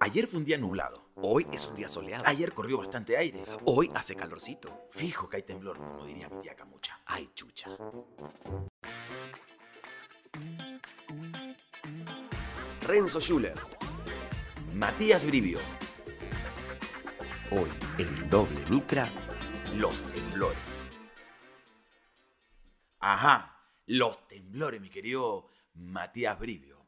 Ayer 0.00 0.28
fue 0.28 0.38
un 0.38 0.44
día 0.44 0.58
nublado. 0.58 1.10
Hoy 1.16 1.46
es 1.52 1.66
un 1.66 1.74
día 1.74 1.88
soleado. 1.88 2.22
Ayer 2.26 2.52
corrió 2.52 2.78
bastante 2.78 3.16
aire. 3.16 3.44
Hoy 3.64 3.90
hace 3.94 4.14
calorcito. 4.14 4.86
Fijo 4.90 5.28
que 5.28 5.36
hay 5.36 5.42
temblor, 5.42 5.76
como 5.76 6.06
diría 6.06 6.28
mi 6.28 6.40
tía 6.40 6.54
Camucha. 6.54 7.00
Ay, 7.06 7.30
chucha. 7.34 7.68
Renzo 12.86 13.20
Schuller. 13.20 13.58
Matías 14.74 15.26
Brivio. 15.26 15.58
Hoy 17.50 17.68
en 17.98 18.30
Doble 18.30 18.64
Mitra. 18.70 19.08
Los 19.76 20.02
temblores. 20.02 20.90
Ajá, 23.00 23.58
los 23.86 24.28
temblores, 24.28 24.80
mi 24.80 24.90
querido 24.90 25.48
Matías 25.74 26.38
Brivio. 26.38 26.86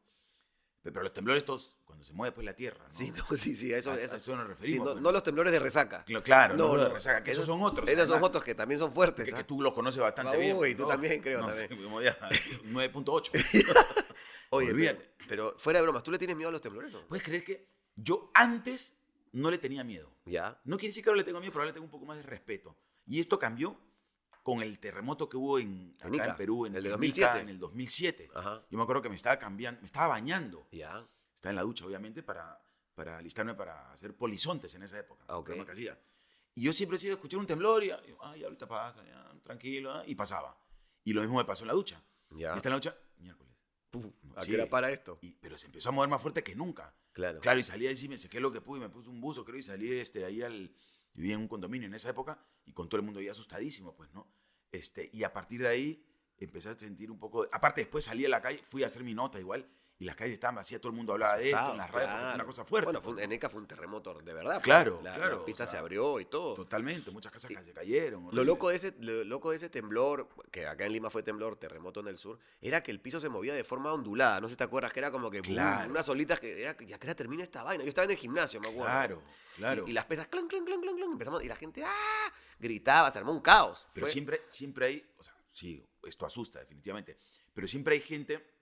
Pero 0.82 1.02
los 1.02 1.12
temblores 1.12 1.42
estos, 1.42 1.76
cuando 1.94 2.04
se 2.04 2.12
mueve 2.12 2.32
pues 2.32 2.44
la 2.44 2.54
tierra, 2.54 2.84
¿no? 2.88 2.94
Sí, 2.94 3.10
no, 3.30 3.36
sí, 3.36 3.54
sí, 3.54 3.72
a 3.72 3.78
eso, 3.78 3.90
A- 3.90 3.94
a 3.94 4.00
eso- 4.00 4.16
eso 4.16 4.34
nos 4.36 4.44
sí, 4.44 4.48
referimos, 4.48 4.86
no, 4.86 4.92
pues. 4.94 5.02
no 5.02 5.12
los 5.12 5.22
temblores 5.22 5.52
de 5.52 5.58
resaca. 5.60 6.04
Cl- 6.06 6.22
Claro, 6.22 6.56
no, 6.56 6.74
los 6.76 6.88
de 6.88 6.94
resaca, 6.94 7.22
que 7.22 7.30
esos 7.30 7.46
son 7.46 7.62
otros. 7.62 7.88
Esos 7.88 8.02
son 8.08 8.12
además, 8.14 8.28
otros 8.30 8.44
que 8.44 8.54
también 8.54 8.78
son 8.78 8.92
fuertes. 8.92 9.24
Que, 9.24 9.32
que 9.32 9.38
¿ah? 9.38 9.46
tú 9.46 9.60
los 9.62 9.72
conoces 9.72 10.02
bastante 10.02 10.36
bien. 10.36 10.56
Uy, 10.56 10.74
tú 10.74 10.82
¿no? 10.82 10.88
también, 10.88 11.22
creo, 11.22 11.40
No, 11.42 11.46
también. 11.52 11.68
sí, 11.68 11.76
como 11.84 12.02
ya, 12.02 12.18
9.8. 12.64 13.30
Oye, 14.50 14.66
pero, 14.66 14.74
olvídate. 14.76 15.14
pero 15.28 15.54
fuera 15.56 15.78
de 15.78 15.82
bromas, 15.84 16.02
¿tú 16.02 16.10
le 16.10 16.18
tienes 16.18 16.36
miedo 16.36 16.48
a 16.48 16.52
los 16.52 16.60
temblores? 16.60 16.92
No? 16.92 17.00
¿Puedes 17.06 17.24
creer 17.24 17.44
que 17.44 17.68
yo 17.96 18.30
antes 18.34 18.98
no 19.32 19.50
le 19.50 19.58
tenía 19.58 19.82
miedo? 19.84 20.10
Ya. 20.26 20.60
No 20.64 20.76
quiere 20.76 20.88
decir 20.90 21.02
que 21.02 21.10
ahora 21.10 21.18
le 21.18 21.24
tengo 21.24 21.40
miedo, 21.40 21.52
pero 21.52 21.62
ahora 21.62 21.70
le 21.70 21.74
tengo 21.74 21.84
un 21.84 21.90
poco 21.90 22.06
más 22.06 22.16
de 22.16 22.22
respeto. 22.22 22.76
Y 23.06 23.20
esto 23.20 23.38
cambió 23.38 23.78
con 24.42 24.60
el 24.60 24.78
terremoto 24.78 25.28
que 25.28 25.36
hubo 25.38 25.58
en, 25.58 25.96
acá 26.00 26.26
en 26.26 26.36
Perú, 26.36 26.66
en 26.66 26.76
el 26.76 26.82
de 26.82 26.88
Ica, 26.90 26.96
2007. 26.96 27.40
en 27.40 27.48
el 27.48 27.58
2007. 27.58 28.30
Ajá. 28.34 28.62
Yo 28.70 28.76
me 28.78 28.82
acuerdo 28.84 29.00
que 29.02 29.08
me 29.08 29.14
estaba 29.16 29.38
cambiando, 29.38 29.80
me 29.80 29.86
estaba 29.86 30.08
bañando. 30.08 30.66
Ya. 30.70 31.06
Estaba 31.44 31.50
en 31.50 31.56
la 31.56 31.62
ducha, 31.62 31.84
obviamente, 31.84 32.22
para, 32.22 32.58
para 32.94 33.18
alistarme 33.18 33.54
para 33.54 33.92
hacer 33.92 34.16
polizontes 34.16 34.74
en 34.76 34.82
esa 34.82 34.98
época. 34.98 35.24
Ok. 35.28 35.44
programa 35.44 35.66
que 35.66 35.72
hacía. 35.72 36.00
Y 36.54 36.62
yo 36.62 36.72
siempre 36.72 36.96
he 36.96 36.98
sido 36.98 37.12
escuchar 37.12 37.38
un 37.38 37.46
temblor 37.46 37.84
y, 37.84 37.90
ay, 37.90 38.44
ahorita 38.44 38.66
pasa, 38.66 39.04
ya, 39.04 39.30
tranquilo, 39.42 39.92
ah", 39.92 40.04
y 40.06 40.14
pasaba. 40.14 40.56
Y 41.04 41.12
lo 41.12 41.20
mismo 41.20 41.36
me 41.36 41.44
pasó 41.44 41.64
en 41.64 41.68
la 41.68 41.74
ducha. 41.74 42.02
Ya. 42.30 42.54
Y 42.54 42.56
está 42.56 42.70
en 42.70 42.70
la 42.70 42.76
ducha, 42.76 42.96
miércoles. 43.18 43.54
Puf, 43.90 44.06
¿A 44.36 44.40
sí. 44.40 44.48
qué 44.48 44.54
hora 44.54 44.70
para 44.70 44.90
esto? 44.90 45.18
Y- 45.20 45.34
pero 45.34 45.58
se 45.58 45.66
empezó 45.66 45.90
a 45.90 45.92
mover 45.92 46.08
más 46.08 46.22
fuerte 46.22 46.42
que 46.42 46.54
nunca. 46.56 46.96
Claro. 47.12 47.40
Claro, 47.40 47.60
y 47.60 47.64
salí 47.64 47.86
ahí, 47.88 48.08
me 48.08 48.16
sequé 48.16 48.40
lo 48.40 48.50
que 48.50 48.62
pude, 48.62 48.80
me 48.80 48.88
puse 48.88 49.10
un 49.10 49.20
buzo, 49.20 49.44
creo, 49.44 49.58
y 49.58 49.62
salí 49.62 49.98
este, 49.98 50.24
ahí 50.24 50.40
al... 50.40 50.74
Vivía 51.12 51.34
en 51.34 51.42
un 51.42 51.48
condominio 51.48 51.86
en 51.88 51.94
esa 51.94 52.08
época 52.08 52.42
y 52.64 52.72
con 52.72 52.88
todo 52.88 52.98
el 53.00 53.04
mundo 53.04 53.20
ahí 53.20 53.28
asustadísimo, 53.28 53.94
pues, 53.94 54.10
¿no? 54.14 54.32
Este, 54.72 55.10
y 55.12 55.24
a 55.24 55.32
partir 55.34 55.60
de 55.60 55.68
ahí 55.68 56.06
empecé 56.38 56.70
a 56.70 56.74
sentir 56.74 57.10
un 57.10 57.18
poco... 57.18 57.46
Aparte, 57.52 57.82
después 57.82 58.06
salí 58.06 58.24
a 58.24 58.30
la 58.30 58.40
calle, 58.40 58.62
fui 58.66 58.82
a 58.82 58.86
hacer 58.86 59.04
mi 59.04 59.14
nota 59.14 59.38
igual, 59.38 59.68
y 59.98 60.04
las 60.06 60.16
calles 60.16 60.34
estaban 60.34 60.56
vacías, 60.56 60.80
todo 60.80 60.90
el 60.90 60.96
mundo 60.96 61.12
hablaba 61.12 61.36
de 61.36 61.50
esto 61.50 61.70
en 61.70 61.76
las 61.78 61.90
radios, 61.90 62.10
porque 62.10 62.16
fue 62.16 62.24
una 62.24 62.32
Claro. 62.34 62.46
cosa 62.46 62.64
fuerte. 62.64 62.84
Bueno, 62.86 63.00
fue 63.00 63.22
en 63.22 63.32
ECA 63.32 63.48
fue 63.48 63.60
un 63.60 63.66
terremoto 63.66 64.12
de 64.14 64.34
verdad. 64.34 64.54
pues. 64.54 64.64
Claro, 64.64 65.00
la, 65.04 65.14
claro, 65.14 65.38
La 65.38 65.44
pista 65.44 65.62
o 65.64 65.66
sea, 65.66 65.72
se 65.72 65.78
abrió 65.78 66.18
y 66.20 66.24
todo. 66.24 66.54
Totalmente, 66.54 67.10
muchas 67.12 67.30
casas 67.30 67.48
se 67.64 67.72
cayeron. 67.72 68.28
Lo 68.32 68.42
loco, 68.44 68.70
de 68.70 68.76
ese, 68.76 68.94
lo 68.98 69.22
loco 69.24 69.50
de 69.50 69.56
ese 69.56 69.68
temblor, 69.70 70.28
que 70.50 70.66
acá 70.66 70.84
en 70.86 70.92
Lima 70.92 71.10
fue 71.10 71.22
temblor, 71.22 71.56
terremoto 71.56 72.00
en 72.00 72.08
el 72.08 72.16
sur, 72.18 72.38
era 72.60 72.82
que 72.82 72.90
el 72.90 73.00
piso 73.00 73.20
se 73.20 73.28
movía 73.28 73.54
de 73.54 73.62
forma 73.64 73.92
ondulada. 73.92 74.40
No 74.40 74.48
sé 74.48 74.54
si 74.54 74.58
te 74.58 74.64
acuerdas, 74.64 74.92
que 74.92 74.98
era 74.98 75.10
como 75.12 75.30
que 75.30 75.40
Claro. 75.42 75.90
unas 75.90 76.08
olitas 76.08 76.40
que 76.40 76.60
era, 76.62 76.76
ya 76.84 76.98
que 76.98 77.06
era 77.06 77.14
termina 77.14 77.44
esta 77.44 77.62
vaina. 77.62 77.84
Yo 77.84 77.88
estaba 77.88 78.04
en 78.06 78.10
el 78.10 78.16
gimnasio, 78.16 78.60
me 78.60 78.68
acuerdo. 78.68 78.84
Claro, 78.90 79.22
claro. 79.56 79.84
Y, 79.86 79.90
y 79.90 79.92
las 79.92 80.06
pesas, 80.06 80.26
clan, 80.26 80.48
clan, 80.48 80.64
clan, 80.64 80.80
clan, 80.80 80.96
clan, 80.96 81.12
empezamos, 81.12 81.44
y 81.44 81.48
la 81.48 81.56
gente, 81.56 81.84
¡ah! 81.84 82.32
Gritaba, 82.58 83.10
se 83.10 83.18
armó 83.18 83.32
un 83.32 83.40
caos. 83.40 83.86
Pero 83.94 84.06
Fue- 84.06 84.12
siempre, 84.12 84.42
siempre 84.50 84.86
hay, 84.86 85.06
o 85.18 85.22
sea, 85.22 85.34
sí, 85.46 85.84
esto 86.04 86.26
asusta 86.26 86.58
definitivamente, 86.58 87.16
pero 87.52 87.68
siempre 87.68 87.94
hay 87.94 88.00
gente, 88.00 88.53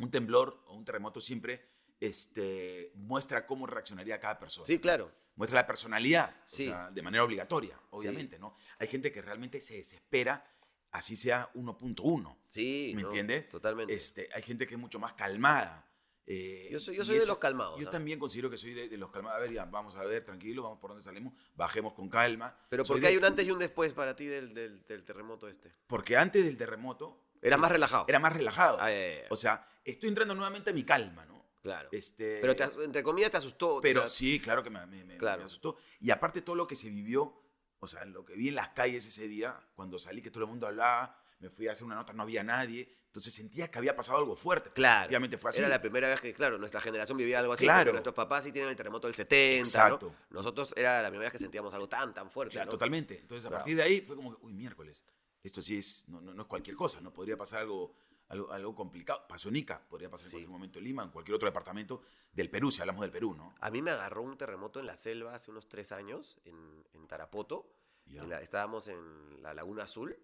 un 0.00 0.10
temblor 0.10 0.62
o 0.66 0.76
un 0.76 0.84
terremoto 0.84 1.20
siempre 1.20 1.64
este, 2.00 2.92
muestra 2.94 3.46
cómo 3.46 3.66
reaccionaría 3.66 4.20
cada 4.20 4.38
persona. 4.38 4.66
Sí, 4.66 4.78
claro. 4.78 5.10
Muestra 5.36 5.60
la 5.60 5.66
personalidad, 5.66 6.36
Sí. 6.44 6.68
o 6.68 6.70
sea, 6.72 6.90
de 6.90 7.02
manera 7.02 7.24
obligatoria, 7.24 7.78
obviamente, 7.90 8.38
¿no? 8.38 8.54
Hay 8.78 8.86
gente 8.88 9.10
que 9.10 9.20
realmente 9.22 9.60
se 9.60 9.76
desespera, 9.76 10.44
así 10.92 11.16
sea 11.16 11.50
1.1, 11.54 12.38
Sí. 12.48 12.92
¿me 12.94 13.02
no, 13.02 13.08
entiendes? 13.08 13.48
Totalmente. 13.48 13.92
Este, 13.94 14.28
hay 14.32 14.42
gente 14.42 14.66
que 14.66 14.74
es 14.74 14.80
mucho 14.80 14.98
más 14.98 15.14
calmada. 15.14 15.90
eh, 16.26 16.68
Yo 16.72 16.80
soy- 16.80 16.96
yo 16.96 17.04
soy 17.04 17.18
de 17.18 17.26
los 17.26 17.36
calmados, 17.38 17.78
Yo 17.78 17.84
¿no? 17.84 17.90
también 17.90 18.18
considero 18.18 18.48
que 18.48 18.56
soy 18.56 18.72
de, 18.72 18.88
de 18.88 18.96
los 18.96 19.10
calmados. 19.10 19.36
A 19.36 19.40
ver, 19.42 19.52
ya, 19.52 19.66
vamos 19.66 19.94
a 19.96 20.04
ver, 20.04 20.24
tranquilo, 20.24 20.62
vamos 20.62 20.78
por 20.78 20.88
donde 20.90 21.04
salimos, 21.04 21.34
bajemos 21.54 21.92
con 21.92 22.08
calma. 22.08 22.56
Pero 22.70 22.82
¿por 22.84 22.98
qué 22.98 23.08
hay 23.08 23.16
un 23.18 23.24
antes 23.26 23.46
y 23.46 23.50
un 23.50 23.58
después 23.58 23.92
para 23.92 24.16
ti 24.16 24.24
del, 24.24 24.54
del- 24.54 24.86
del 24.86 25.04
terremoto 25.04 25.48
este? 25.48 25.70
Porque 25.86 26.16
antes 26.16 26.42
del 26.44 26.56
terremoto... 26.56 27.23
Era 27.44 27.56
más 27.56 27.70
relajado. 27.70 28.04
Era 28.08 28.18
más 28.18 28.32
relajado. 28.32 28.78
Ah. 28.80 28.88
O 29.30 29.36
sea, 29.36 29.66
estoy 29.84 30.08
entrando 30.08 30.34
nuevamente 30.34 30.70
a 30.70 30.72
mi 30.72 30.82
calma, 30.84 31.24
¿no? 31.26 31.44
Claro. 31.62 31.88
Este, 31.92 32.38
Pero 32.40 32.54
te 32.56 32.64
entre 32.84 33.02
comillas 33.02 33.30
te 33.30 33.36
asustó. 33.38 33.76
o 33.76 33.80
pero 33.80 34.00
sea, 34.00 34.08
sí, 34.08 34.38
claro 34.40 34.62
que 34.62 34.70
me, 34.70 34.84
me- 34.86 35.16
Claro. 35.16 35.38
me 35.38 35.44
asustó. 35.44 35.76
Y 36.00 36.10
aparte 36.10 36.42
todo 36.42 36.56
lo 36.56 36.66
que 36.66 36.76
se 36.76 36.90
vivió, 36.90 37.40
o 37.78 37.86
sea, 37.86 38.04
lo 38.04 38.24
que 38.24 38.34
vi 38.34 38.48
en 38.48 38.54
las 38.56 38.70
calles 38.70 39.06
ese 39.06 39.28
día, 39.28 39.58
cuando 39.74 39.98
salí, 39.98 40.20
que 40.20 40.30
todo 40.30 40.44
el 40.44 40.50
mundo 40.50 40.66
hablaba, 40.66 41.18
me 41.38 41.48
fui 41.50 41.68
a 41.68 41.72
hacer 41.72 41.84
una 41.84 41.94
nota, 41.94 42.12
no 42.12 42.22
había 42.22 42.42
nadie. 42.42 42.90
Entonces 43.06 43.32
sentía 43.32 43.70
que 43.70 43.78
había 43.78 43.94
pasado 43.94 44.18
algo 44.18 44.34
fuerte. 44.34 44.70
Claro. 44.72 45.02
Efectivamente 45.02 45.38
fue 45.38 45.50
así. 45.50 45.60
Era 45.60 45.68
la 45.68 45.80
primera 45.80 46.08
vez 46.08 46.20
que, 46.20 46.32
claro, 46.34 46.58
nuestra 46.58 46.80
generación 46.80 47.16
vivía 47.16 47.38
algo 47.38 47.52
así. 47.52 47.64
Claro. 47.64 47.92
Nuestros 47.92 48.14
papás 48.14 48.42
sí 48.44 48.50
tienen 48.52 48.70
el 48.70 48.76
terremoto 48.76 49.06
del 49.06 49.14
70, 49.14 49.58
Exacto. 49.60 50.08
¿no? 50.30 50.38
Nosotros 50.38 50.74
era 50.76 51.00
la 51.00 51.08
primera 51.08 51.26
vez 51.28 51.32
que 51.32 51.38
sentíamos 51.38 51.72
algo 51.72 51.88
tan, 51.88 52.12
tan 52.12 52.28
fuerte, 52.30 52.52
Claro, 52.54 52.66
¿no? 52.66 52.72
Totalmente. 52.72 53.20
Entonces, 53.20 53.44
a 53.46 53.48
Claro. 53.50 53.60
partir 53.62 53.76
de 53.76 53.82
ahí 53.84 54.00
fue 54.00 54.16
como 54.16 54.36
que, 54.36 54.44
uy, 54.44 54.52
miércoles, 54.52 55.04
esto 55.44 55.62
sí 55.62 55.78
es, 55.78 56.08
no, 56.08 56.20
no, 56.20 56.34
no 56.34 56.42
es 56.42 56.48
cualquier 56.48 56.74
cosa, 56.76 57.00
no 57.00 57.12
podría 57.12 57.36
pasar 57.36 57.60
algo, 57.60 57.94
algo, 58.28 58.50
algo 58.50 58.74
complicado. 58.74 59.24
Pasó 59.28 59.50
en 59.50 59.56
Ica, 59.56 59.80
podría 59.88 60.10
pasar 60.10 60.28
Sí. 60.30 60.36
en 60.36 60.42
cualquier 60.42 60.50
momento 60.50 60.78
en 60.80 60.84
Lima, 60.86 61.02
en 61.04 61.10
cualquier 61.10 61.36
otro 61.36 61.46
departamento 61.46 62.02
del 62.32 62.50
Perú, 62.50 62.70
si 62.72 62.80
hablamos 62.80 63.02
del 63.02 63.10
Perú, 63.12 63.34
¿no? 63.34 63.54
A 63.60 63.70
mí 63.70 63.80
me 63.82 63.90
agarró 63.92 64.22
un 64.22 64.36
terremoto 64.36 64.80
en 64.80 64.86
la 64.86 64.94
selva 64.96 65.34
hace 65.34 65.50
unos 65.50 65.68
tres 65.68 65.92
años, 65.92 66.38
en, 66.44 66.84
en 66.94 67.06
Tarapoto. 67.06 67.70
En 68.06 68.28
la- 68.28 68.40
estábamos 68.42 68.88
en 68.88 69.42
la 69.42 69.54
Laguna 69.54 69.84
Azul, 69.84 70.14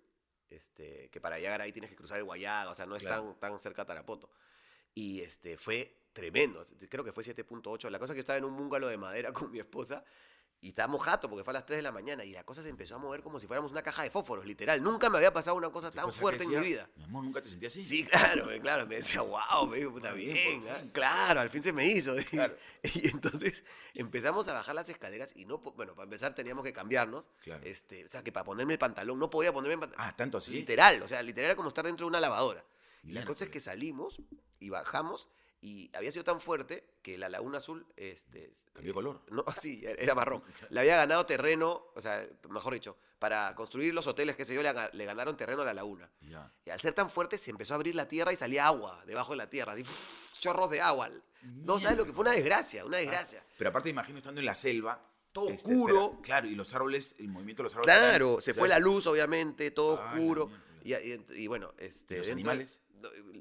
este, 0.49 1.09
que 1.11 1.21
para 1.21 1.39
llegar 1.39 1.61
ahí 1.61 1.73
tienes 1.73 1.91
que 1.91 1.97
cruzar 1.97 2.19
el 2.19 2.25
Guayaga, 2.25 2.71
o 2.71 2.75
sea, 2.75 2.87
no 2.87 2.97
es 2.97 3.03
Claro. 3.03 3.35
tan, 3.39 3.51
tan 3.53 3.59
cerca 3.59 3.83
a 3.83 3.87
Tarapoto. 3.87 4.31
Y 4.95 5.21
este, 5.21 5.57
fue 5.57 6.09
tremendo, 6.13 6.65
creo 6.89 7.05
que 7.05 7.13
fue 7.13 7.23
7.8. 7.25 7.89
La 7.91 7.99
cosa 7.99 8.13
es 8.13 8.17
que 8.17 8.21
estaba 8.21 8.37
en 8.39 8.45
un 8.45 8.57
bungalow 8.57 8.89
de 8.91 8.97
madera 8.99 9.33
con 9.49 9.51
mi 9.53 9.61
esposa 9.61 10.05
y 10.62 10.69
estábamos 10.69 11.03
jato 11.03 11.28
porque 11.31 11.43
fue 11.43 11.53
a 11.53 11.54
las 11.54 11.65
3 11.66 11.78
de 11.78 11.82
la 11.82 11.91
mañana 11.93 12.22
y 12.25 12.32
la 12.32 12.44
cosa 12.44 12.62
se 12.62 12.69
empezó 12.69 12.94
a 12.97 12.98
mover 12.98 13.22
como 13.22 13.41
si 13.41 13.47
fuéramos 13.47 13.71
una 13.72 13.82
caja 13.82 14.03
de 14.03 14.10
fósforos, 14.10 14.44
literal. 14.44 14.82
Nunca 14.82 15.09
me 15.09 15.16
había 15.16 15.32
pasado 15.32 15.56
una 15.56 15.71
cosa 15.71 15.91
¿Qué 15.91 15.97
tan 15.97 16.04
cosa 16.04 16.21
fuerte 16.21 16.44
en 16.44 16.50
mi 16.50 16.56
vida. 16.60 16.88
Mi 16.97 17.04
amor, 17.04 17.25
nunca 17.25 17.41
te 17.41 17.48
sentí 17.48 17.65
así. 17.66 17.82
Sí, 17.82 18.04
claro, 18.04 18.44
me- 18.44 18.60
claro, 18.60 18.87
me 18.87 18.97
decía, 18.97 19.22
wow, 19.22 19.66
me 19.66 19.78
dijo, 19.78 19.91
puta 19.93 20.12
bien, 20.12 20.62
ah, 20.71 20.82
claro, 20.93 21.41
al 21.41 21.48
fin 21.50 21.62
se 21.62 21.72
me 21.72 21.87
hizo. 21.87 22.15
Claro. 22.31 22.54
Y 22.94 23.09
entonces 23.09 23.65
empezamos 23.94 24.48
a 24.48 24.53
bajar 24.54 24.75
las 24.75 24.88
escaleras 24.88 25.32
y 25.37 25.44
no, 25.44 25.59
bueno, 25.59 25.94
para 25.94 26.04
empezar 26.04 26.34
teníamos 26.34 26.65
que 26.65 26.72
cambiarnos, 26.72 27.28
Claro. 27.42 27.62
este, 27.65 28.04
o 28.04 28.09
sea, 28.09 28.22
que 28.22 28.32
para 28.32 28.44
ponerme 28.44 28.75
el 28.75 28.78
pantalón, 28.78 29.19
no 29.19 29.28
podía 29.31 29.53
ponerme 29.53 29.75
el 29.75 29.81
pantalón. 29.81 30.06
Ah, 30.06 30.15
tanto 30.16 30.38
así. 30.38 30.53
Literal, 30.53 31.03
o 31.03 31.09
sea, 31.09 31.22
literal 31.22 31.47
era 31.50 31.56
como 31.56 31.69
estar 31.69 31.84
dentro 31.84 32.04
de 32.06 32.09
una 32.09 32.21
lavadora. 32.21 32.65
Y 33.03 33.12
la 33.12 33.25
cosa 33.25 33.44
es 33.44 33.50
que 33.50 33.60
salimos 33.60 34.21
y 34.59 34.69
bajamos 34.69 35.28
y 35.62 35.91
había 35.94 36.10
sido 36.10 36.25
tan 36.25 36.41
fuerte 36.41 36.84
que 37.03 37.19
la 37.19 37.28
Laguna 37.28 37.59
Azul, 37.59 37.87
este, 37.97 38.50
Cambió 38.72 38.94
color. 38.94 39.21
no, 39.31 39.44
sí, 39.60 39.82
era 39.84 40.15
marrón. 40.15 40.43
Le 40.71 40.81
había 40.81 40.97
ganado 40.97 41.26
terreno, 41.26 41.87
o 41.94 42.00
sea, 42.00 42.26
mejor 42.48 42.72
dicho, 42.75 42.97
para 43.19 43.54
construir 43.54 43.93
los 43.93 44.06
hoteles, 44.06 44.37
qué 44.37 44.44
sé 44.47 44.54
yo, 44.54 44.62
le, 44.62 44.72
le 44.93 45.04
ganaron 45.04 45.37
terreno 45.37 45.62
a 45.62 45.65
la 45.66 45.75
laguna. 45.75 46.10
Y 46.65 46.71
al 46.71 46.81
ser 46.81 46.94
tan 46.94 47.10
fuerte 47.10 47.37
se 47.37 47.50
empezó 47.50 47.75
a 47.75 47.76
abrir 47.76 47.94
la 47.94 48.09
tierra 48.09 48.32
y 48.32 48.37
salía 48.37 48.66
agua 48.66 49.03
debajo 49.06 49.32
de 49.32 49.37
la 49.38 49.50
tierra, 49.50 49.72
así 49.72 49.82
chorros 50.41 50.71
de 50.71 50.81
agua. 50.81 51.10
No 51.43 51.78
sabes 51.78 51.97
lo 51.98 52.04
que 52.06 52.12
fue 52.12 52.22
una 52.22 52.32
desgracia, 52.32 52.84
una 52.84 52.98
desgracia. 52.98 53.44
Pero 53.59 53.71
aparte 53.71 53.88
imagino 53.91 54.19
estando 54.19 54.41
en 54.41 54.47
la 54.47 54.54
selva. 54.54 55.06
Todo 55.32 55.48
este, 55.48 55.71
oscuro. 55.71 56.19
claro, 56.22 56.48
y 56.48 56.56
los 56.56 56.75
árboles, 56.75 57.15
el 57.21 57.28
movimiento 57.28 57.62
de 57.62 57.65
los 57.65 57.75
árboles. 57.77 57.94
Claro, 57.97 58.41
se 58.41 58.53
fue 58.53 58.66
la 58.69 58.78
luz, 58.81 59.06
obviamente, 59.06 59.71
todo 59.71 60.00
Ah, 60.03 60.12
oscuro. 60.15 60.50
Y, 60.82 60.92
y- 60.94 61.25
y 61.37 61.47
bueno, 61.47 61.72
este. 61.78 62.16
¿Y 62.16 62.19
los 62.19 62.31
animales? 62.31 62.81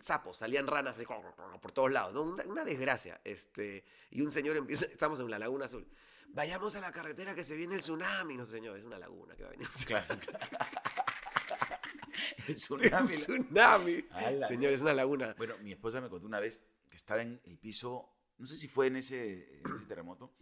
Sapos, 0.02 0.38
salían 0.38 0.68
ranas 0.68 0.97
de- 0.97 1.06
por 1.06 1.72
todos 1.72 1.92
lados, 1.92 2.14
¿no? 2.14 2.22
Una, 2.24 2.44
una 2.46 2.64
desgracia. 2.64 3.20
Este, 3.24 3.84
y 4.12 4.22
un 4.22 4.31
señor 4.31 4.58
empieza, 4.58 4.86
estamos 4.92 5.20
en 5.20 5.30
la 5.30 5.40
Laguna 5.40 5.66
Azul. 5.66 5.88
Vayamos 6.31 6.75
a 6.75 6.81
la 6.81 6.92
carretera 6.92 7.34
que 7.34 7.44
se 7.44 7.56
viene 7.56 7.74
el 7.75 7.81
tsunami. 7.81 8.38
No, 8.38 8.45
señor, 8.45 8.78
es 8.78 8.86
una 8.86 9.00
laguna 9.00 9.36
que 9.36 9.44
va 9.44 9.50
a 9.50 9.51
venir. 9.51 9.68
Claro. 9.88 10.13
el 12.48 12.50
Un 12.50 12.54
tsunami. 12.56 13.07
tsunami. 13.10 14.06
A 14.12 14.31
la 14.31 14.48
Señor, 14.48 14.74
es 14.74 14.81
una 14.81 14.94
laguna. 14.94 15.34
Bueno, 15.38 15.57
mi 15.60 15.72
esposa 15.72 16.01
me 16.01 16.10
contó 16.10 16.25
una 16.28 16.39
vez 16.39 16.60
que 16.89 16.95
estaba 16.95 17.22
en 17.22 17.39
el 17.45 17.57
piso, 17.57 18.10
no 18.38 18.45
sé 18.48 18.57
si 18.57 18.68
fue 18.68 18.88
en 18.88 18.98
ese, 18.98 19.60
en 19.62 19.74
ese 19.75 19.86
terremoto 19.86 20.34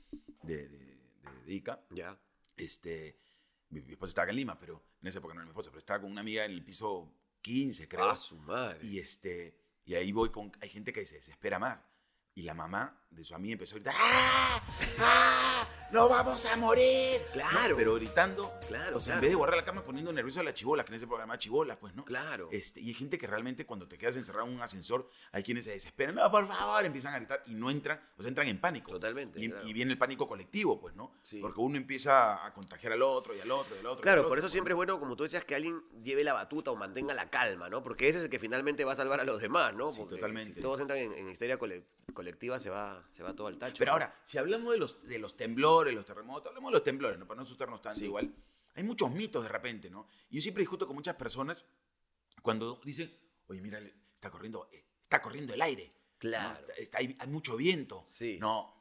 de, 0.44 0.68
de, 0.68 0.78
de- 0.78 0.98
de 1.46 1.54
Ica. 1.54 1.82
Ya. 1.92 2.20
Este, 2.58 3.18
mi, 3.70 3.82
mi 3.82 3.94
esposa 3.94 4.12
estaba 4.12 4.24
acá 4.24 4.32
en 4.32 4.38
Lima, 4.38 4.60
pero 4.60 4.84
en 5.02 5.08
esa 5.08 5.20
época 5.20 5.34
no 5.34 5.40
era 5.42 5.46
mi 5.46 5.52
esposa, 5.52 5.70
pero 5.70 5.80
estaba 5.80 6.02
con 6.02 6.12
una 6.12 6.22
amiga 6.22 6.44
en 6.46 6.52
el 6.52 6.64
piso 6.64 7.14
15, 7.48 7.88
creo. 7.88 8.10
Ah, 8.10 8.16
su 8.16 8.38
madre. 8.40 8.86
Y, 8.86 9.00
este, 9.00 9.58
y 9.86 9.96
ahí 9.96 10.12
voy 10.12 10.30
con. 10.32 10.52
Hay 10.62 10.68
gente 10.68 10.92
que 10.92 11.06
se 11.06 11.16
desespera 11.16 11.58
más. 11.60 11.80
Y 12.36 12.42
la 12.42 12.54
mamá 12.54 13.08
de 13.10 13.24
su 13.24 13.34
amiga 13.34 13.54
empezó 13.54 13.76
a 13.76 13.80
gritar: 13.80 13.96
¡Ah! 13.98 14.62
¡Ah! 15.00 15.68
¡No 15.90 16.10
vamos 16.10 16.46
a 16.46 16.58
morir! 16.58 17.22
Claro. 17.32 17.70
No, 17.70 17.76
pero 17.78 17.96
gritando. 17.96 18.52
Claro, 18.68 18.98
O 18.98 19.00
sea, 19.00 19.14
claro. 19.14 19.18
en 19.20 19.22
vez 19.22 19.30
de 19.32 19.36
guardar 19.36 19.58
la 19.58 19.64
cama 19.64 19.84
poniendo 19.86 20.12
nervioso 20.12 20.42
a 20.42 20.44
la 20.44 20.54
chibola, 20.54 20.84
que 20.84 20.92
en 20.92 20.96
ese 20.96 21.08
programa 21.08 21.38
chibola, 21.38 21.80
pues, 21.80 21.96
¿no? 21.96 22.04
Claro. 22.04 22.50
Este, 22.52 22.82
y 22.82 22.90
hay 22.90 22.94
gente 22.94 23.18
que 23.18 23.26
realmente 23.26 23.66
cuando 23.66 23.88
te 23.88 23.98
quedas 23.98 24.18
encerrado 24.18 24.48
en 24.48 24.56
un 24.56 24.62
ascensor, 24.62 25.10
hay 25.32 25.44
quienes 25.44 25.64
se 25.64 25.72
desesperan, 25.72 26.16
no, 26.16 26.30
por 26.30 26.46
favor, 26.46 26.84
empiezan 26.84 27.14
a 27.14 27.18
gritar 27.20 27.42
y 27.46 27.54
no 27.54 27.70
entran, 27.72 28.02
o 28.18 28.22
sea, 28.22 28.28
entran 28.28 28.48
en 28.50 28.60
pánico. 28.60 28.92
Totalmente, 28.92 29.40
Y, 29.40 29.50
claro. 29.50 29.66
y 29.66 29.72
viene 29.72 29.94
el 29.94 29.98
pánico 29.98 30.28
colectivo, 30.28 30.78
pues, 30.78 30.94
¿no? 30.96 31.14
Sí. 31.22 31.40
Porque 31.40 31.62
uno 31.62 31.78
empieza 31.78 32.46
a 32.46 32.54
contagiar 32.54 32.92
al 32.92 33.02
otro 33.02 33.34
y 33.34 33.40
al 33.40 33.50
otro 33.50 33.76
y 33.78 33.80
al 33.80 33.86
otro. 33.86 34.02
Claro, 34.02 34.24
al 34.24 34.28
por 34.28 34.38
eso 34.40 34.50
siempre 34.50 34.74
es 34.74 34.76
bueno, 34.76 35.00
como 35.00 35.16
tú 35.16 35.24
decías, 35.24 35.46
que 35.46 35.56
alguien 35.56 35.82
lleve 36.04 36.26
la 36.26 36.34
batuta 36.34 36.70
o 36.72 36.76
mantenga 36.76 37.14
la 37.14 37.30
calma, 37.30 37.70
¿no? 37.70 37.82
Porque 37.82 38.10
ese 38.10 38.18
es 38.20 38.26
el 38.26 38.30
que 38.30 38.40
finalmente 38.40 38.84
va 38.84 38.92
a 38.92 38.96
salvar 38.98 39.22
a 39.22 39.24
los 39.24 39.42
demás, 39.42 39.74
¿no? 39.74 39.88
Sí, 39.88 40.00
Porque 40.00 40.16
totalmente. 40.16 40.54
Si 40.56 40.62
todos 40.62 40.82
entran 40.82 41.00
en, 41.00 41.14
en 41.14 41.30
histeria 41.30 41.58
cole- 41.58 41.86
colectiva, 42.14 42.60
se 42.60 42.70
va, 42.70 43.06
se 43.10 43.24
va 43.24 43.34
todo 43.34 43.48
al 43.48 43.58
tacho. 43.58 43.76
Pero 43.80 43.90
¿no? 43.92 43.94
ahora, 43.94 44.20
si 44.26 44.38
hablamos 44.38 44.74
de 44.74 44.80
los, 44.80 45.02
de 45.08 45.20
los 45.20 45.38
temblores, 45.38 45.77
los 45.92 46.06
terremotos, 46.06 46.48
hablemos 46.48 46.72
de 46.72 46.74
los 46.74 46.84
temblores, 46.84 47.18
¿no? 47.20 47.28
Para 47.28 47.38
no 47.38 47.44
asustarnos 47.44 47.82
tanto 47.82 48.00
Sí. 48.00 48.06
igual. 48.06 48.34
Hay 48.76 48.84
muchos 48.84 49.10
mitos 49.12 49.44
de 49.44 49.50
repente, 49.50 49.90
¿no? 49.90 50.08
Y 50.30 50.36
yo 50.36 50.42
siempre 50.42 50.62
discuto 50.62 50.86
con 50.86 50.96
muchas 50.96 51.16
personas 51.16 51.66
cuando 52.42 52.80
dicen, 52.84 53.16
oye, 53.48 53.62
mira, 53.62 53.80
está 53.80 54.30
corriendo, 54.30 54.70
eh, 54.72 54.86
está 55.02 55.22
corriendo 55.22 55.54
el 55.54 55.62
aire. 55.62 55.88
¿no? 55.88 56.20
Claro. 56.20 56.60
Está- 56.60 56.74
está- 56.76 56.98
hay, 57.00 57.16
hay 57.20 57.28
mucho 57.28 57.56
viento. 57.56 58.04
Sí. 58.08 58.38
No, 58.40 58.74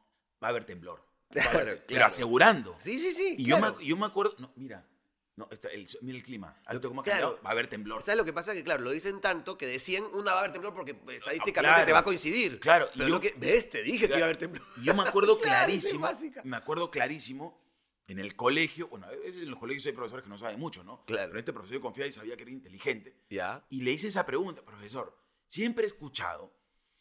va 0.43 0.49
a 0.49 0.51
haber 0.51 0.65
temblor. 0.65 1.05
Claro, 1.31 1.49
a 1.59 1.63
haber- 1.63 1.75
Pero 1.79 1.87
claro. 1.87 2.07
asegurando. 2.07 2.77
Sí, 2.79 2.99
sí, 2.99 3.13
sí. 3.13 3.35
Y 3.39 3.47
claro. 3.47 3.73
yo, 3.73 3.79
me, 3.79 3.85
yo 3.85 3.97
me 3.97 4.07
acuerdo, 4.07 4.35
no, 4.39 4.53
mira, 4.57 4.87
no, 5.37 5.47
está 5.51 5.69
el, 5.69 5.87
mira 6.01 6.17
el 6.19 6.25
clima. 6.25 6.57
¿Has 6.65 6.75
visto 6.75 6.89
cómo 6.89 7.03
ha 7.03 7.05
Claro. 7.05 7.21
cambiado? 7.29 7.43
Va 7.45 7.51
a 7.51 7.53
haber 7.53 7.67
temblor. 7.69 8.03
¿Sabes 8.03 8.17
lo 8.17 8.25
que 8.25 8.33
pasa? 8.33 8.55
Que 8.55 8.65
claro, 8.65 8.83
lo 8.83 8.91
dicen 8.91 9.21
tanto 9.21 9.59
que 9.59 9.67
decían 9.67 10.05
una 10.13 10.33
va 10.33 10.39
a 10.39 10.41
haber 10.41 10.53
temblor 10.53 10.75
porque 10.75 10.93
estadísticamente 10.93 11.53
claro. 11.75 11.87
te 11.87 11.93
va 11.93 11.99
a 11.99 12.05
coincidir. 12.05 12.59
Claro, 12.61 12.89
y 12.95 13.01
yo- 13.01 13.09
lo 13.09 13.21
que, 13.21 13.35
¿ves? 13.37 13.69
Te 13.69 13.83
dije 13.83 14.09
que 14.09 14.15
iba 14.15 14.23
a 14.23 14.25
haber 14.25 14.39
temblor. 14.39 14.67
Y 14.79 14.85
yo 14.85 14.95
me 14.95 15.03
acuerdo 15.03 15.39
clarísimo, 15.41 16.09
me 16.45 16.57
acuerdo 16.57 16.91
clarísimo 16.91 17.61
en 18.09 18.19
el 18.21 18.37
colegio, 18.37 18.89
bueno, 18.89 19.07
a 19.07 19.11
veces 19.11 19.43
en 19.43 19.51
los 19.51 19.59
colegios 19.59 19.85
hay 19.87 19.93
profesores 19.93 20.23
que 20.23 20.31
no 20.31 20.39
saben 20.39 20.59
mucho, 20.61 20.85
¿no? 20.85 21.05
Claro. 21.07 21.29
Pero 21.29 21.39
este 21.41 21.53
profesor 21.53 21.75
yo 21.75 21.81
confiaba 21.81 22.09
y 22.09 22.13
sabía 22.13 22.37
que 22.37 22.43
era 22.45 22.53
inteligente. 22.53 23.17
Ya. 23.31 23.67
Y 23.69 23.83
le 23.83 23.91
hice 23.93 24.09
esa 24.09 24.25
pregunta, 24.25 24.63
profesor, 24.65 25.19
siempre 25.47 25.85
he 25.85 25.87
escuchado 25.89 26.53